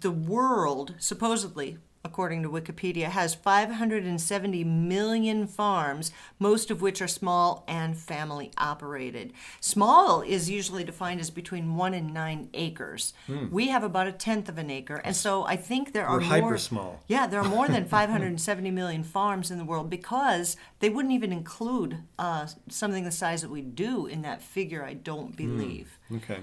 [0.00, 7.64] the world, supposedly, according to Wikipedia, has 570 million farms, most of which are small
[7.68, 9.32] and family operated.
[9.60, 13.12] Small is usually defined as between one and nine acres.
[13.50, 16.28] We have about a tenth of an acre, and so I think there are Hmm.
[16.30, 16.48] We're more.
[16.50, 17.00] hyper small.
[17.06, 21.32] Yeah, there are more than 570 million farms in the world because they wouldn't even
[21.32, 24.84] include uh, something the size that we do in that figure.
[24.84, 25.36] I don't Hmm.
[25.36, 25.98] believe.
[26.16, 26.38] Okay.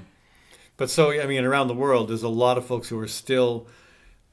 [0.78, 3.68] But so, I mean, around the world, there's a lot of folks who are still,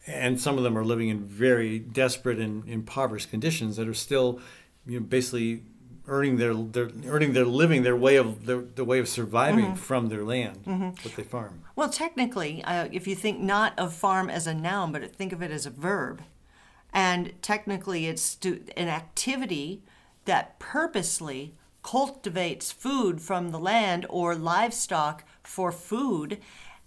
[0.06, 4.40] and some of them are living in very desperate and impoverished conditions that are still,
[4.86, 5.62] you know, basically
[6.08, 10.08] earning their, their earning their living, their way of their, the way of surviving from
[10.08, 10.60] their land,
[11.02, 11.62] what they farm.
[11.74, 15.42] Well, technically, uh, if you think not of farm as a noun, but think of
[15.42, 16.22] it as a verb,
[16.92, 19.82] and technically it's to, an activity
[20.26, 26.38] that purposely cultivates food from the land or livestock for food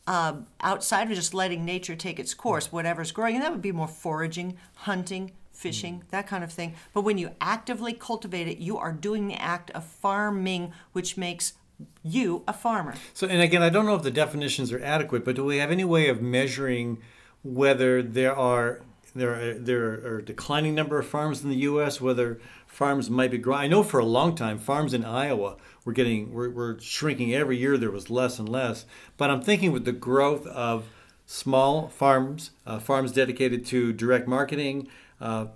[0.09, 3.35] uh, outside of just letting nature take its course, whatever's growing.
[3.35, 6.73] And that would be more foraging, hunting, fishing, that kind of thing.
[6.95, 11.53] But when you actively cultivate it, you are doing the act of farming, which makes
[12.01, 12.95] you a farmer.
[13.13, 15.69] So, and again, I don't know if the definitions are adequate, but do we have
[15.69, 16.97] any way of measuring
[17.43, 18.81] whether there are
[19.15, 22.01] there are, there are a declining number of farms in the U.S.
[22.01, 23.61] Whether farms might be growing?
[23.61, 25.57] I know for a long time, farms in Iowa
[25.89, 27.75] were getting were, were shrinking every year.
[27.75, 28.85] There was less and less.
[29.17, 30.85] But I'm thinking with the growth of
[31.25, 34.87] small farms, uh, farms dedicated to direct marketing,
[35.19, 35.47] uh,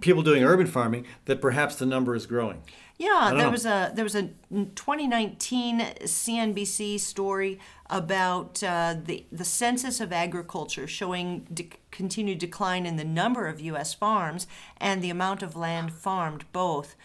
[0.00, 2.62] people doing urban farming, that perhaps the number is growing.
[2.96, 3.50] Yeah, there know.
[3.50, 7.58] was a there was a 2019 CNBC story
[7.90, 13.60] about uh, the the census of agriculture showing de- continued decline in the number of
[13.60, 13.92] U.S.
[13.92, 14.46] farms
[14.78, 16.96] and the amount of land farmed both.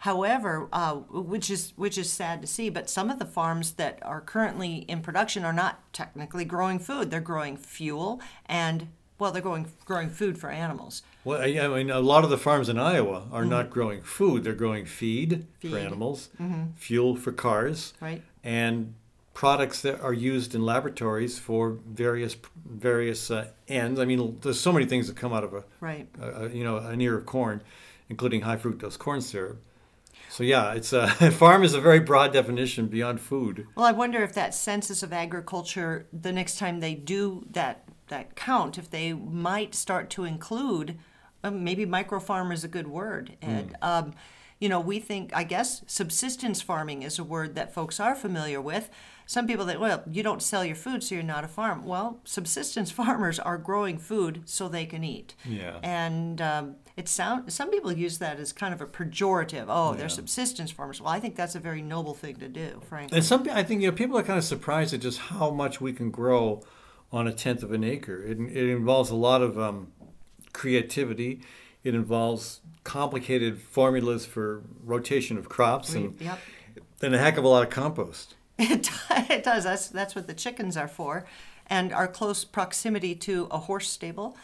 [0.00, 3.98] However, uh, which is which is sad to see, but some of the farms that
[4.02, 7.10] are currently in production are not technically growing food.
[7.10, 8.88] They're growing fuel and
[9.18, 11.02] well, they're growing growing food for animals.
[11.22, 14.42] Well, I I mean, a lot of the farms in Iowa are not growing food;
[14.42, 15.74] they're growing feed, for Feed.
[15.76, 16.30] animals,
[16.76, 18.22] fuel for cars, Right.
[18.42, 18.94] and
[19.34, 22.36] products that are used in laboratories for various
[22.66, 24.00] various uh, ends.
[24.00, 26.08] I mean, there's so many things that come out of a, Right.
[26.18, 27.60] a, a you know an ear of corn,
[28.08, 29.60] including high fructose corn syrup.
[30.30, 33.66] So yeah, it's a farm is a very broad definition beyond food.
[33.74, 38.34] Well, I wonder if that census of agriculture, the next time they do that that
[38.36, 40.98] count, if they might start to include,
[41.44, 43.36] um, maybe micro farmer is a good word.
[43.40, 44.14] And um,
[44.60, 48.60] you know, we think, I guess, subsistence farming is a word that folks are familiar
[48.60, 48.90] with.
[49.24, 51.84] Some people think, well, you don't sell your food, so you're not a farm.
[51.84, 55.34] Well, subsistence farmers are growing food so they can eat.
[55.46, 55.78] Yeah.
[55.82, 59.64] And um, it sound some people use that as kind of a pejorative.
[59.68, 61.00] Oh, they're subsistence farmers.
[61.00, 63.16] Well, I think that's a very noble thing to do, frankly.
[63.16, 65.80] And some, I think, you know, people are kind of surprised at just how much
[65.80, 66.62] we can grow
[67.10, 68.22] on a tenth of an acre.
[68.22, 69.92] It, it involves a lot of um,
[70.52, 71.40] creativity.
[71.84, 76.38] It involves complicated formulas for rotation of crops and, Yep.
[77.00, 78.34] and a heck of a lot of compost.
[78.58, 79.64] It, it does.
[79.64, 81.24] That's that's what the chickens are for,
[81.66, 84.36] and our close proximity to a horse stable.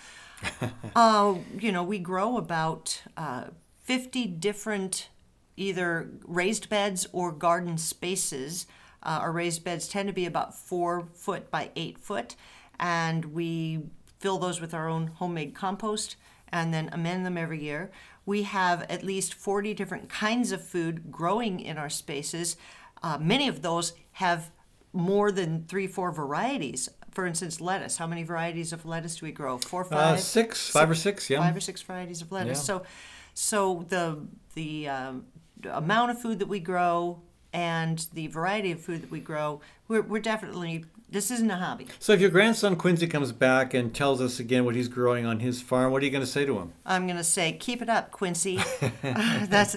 [0.96, 3.44] uh, you know, we grow about uh,
[3.80, 5.08] fifty different
[5.56, 8.66] either raised beds or garden spaces.
[9.02, 12.36] Uh, our raised beds tend to be about four foot by eight foot,
[12.78, 13.80] and we
[14.18, 16.16] fill those with our own homemade compost
[16.48, 17.90] and then amend them every year.
[18.24, 22.56] We have at least 40 different kinds of food growing in our spaces.
[23.02, 24.50] Uh, many of those have
[24.92, 26.88] more than three, four varieties.
[27.16, 27.96] For instance, lettuce.
[27.96, 29.56] How many varieties of lettuce do we grow?
[29.56, 31.38] Four, five, Uh, six, five or six, yeah.
[31.38, 32.58] five or six varieties of lettuce.
[32.58, 32.64] Yeah.
[32.64, 32.82] So,
[33.32, 34.18] so the
[34.52, 35.24] the um,
[35.64, 37.22] amount of food that we grow
[37.54, 41.86] and the variety of food that we grow, we're, we're definitely this isn't a hobby.
[42.00, 45.40] So if your grandson Quincy comes back and tells us again what he's growing on
[45.40, 46.74] his farm, what are you going to say to him?
[46.84, 48.60] I'm going to say, keep it up, Quincy.
[49.00, 49.74] that's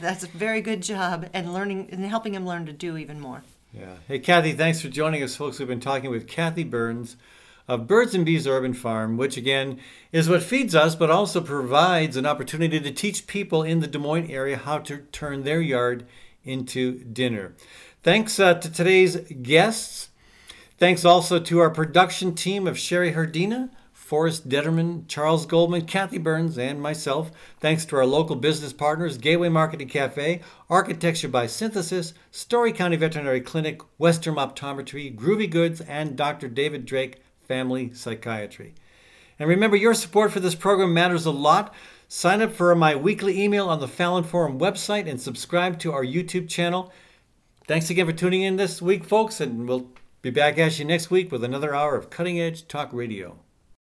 [0.00, 3.44] that's a very good job, and learning and helping him learn to do even more.
[3.72, 3.94] Yeah.
[4.08, 5.60] Hey, Kathy, thanks for joining us, folks.
[5.60, 7.16] We've been talking with Kathy Byrnes
[7.68, 9.78] of Birds and Bees Urban Farm, which again
[10.10, 13.98] is what feeds us, but also provides an opportunity to teach people in the Des
[13.98, 16.04] Moines area how to turn their yard
[16.42, 17.54] into dinner.
[18.02, 20.08] Thanks uh, to today's guests.
[20.78, 23.70] Thanks also to our production team of Sherry Herdina,
[24.10, 27.30] Forrest Detterman, Charles Goldman, Kathy Byrnes, and myself.
[27.60, 33.40] Thanks to our local business partners, Gateway Marketing Cafe, Architecture by Synthesis, Story County Veterinary
[33.40, 36.48] Clinic, Westrom Optometry, Groovy Goods, and Dr.
[36.48, 38.74] David Drake Family Psychiatry.
[39.38, 41.72] And remember, your support for this program matters a lot.
[42.08, 46.04] Sign up for my weekly email on the Fallon Forum website and subscribe to our
[46.04, 46.92] YouTube channel.
[47.68, 51.12] Thanks again for tuning in this week, folks, and we'll be back at you next
[51.12, 53.38] week with another hour of cutting edge talk radio.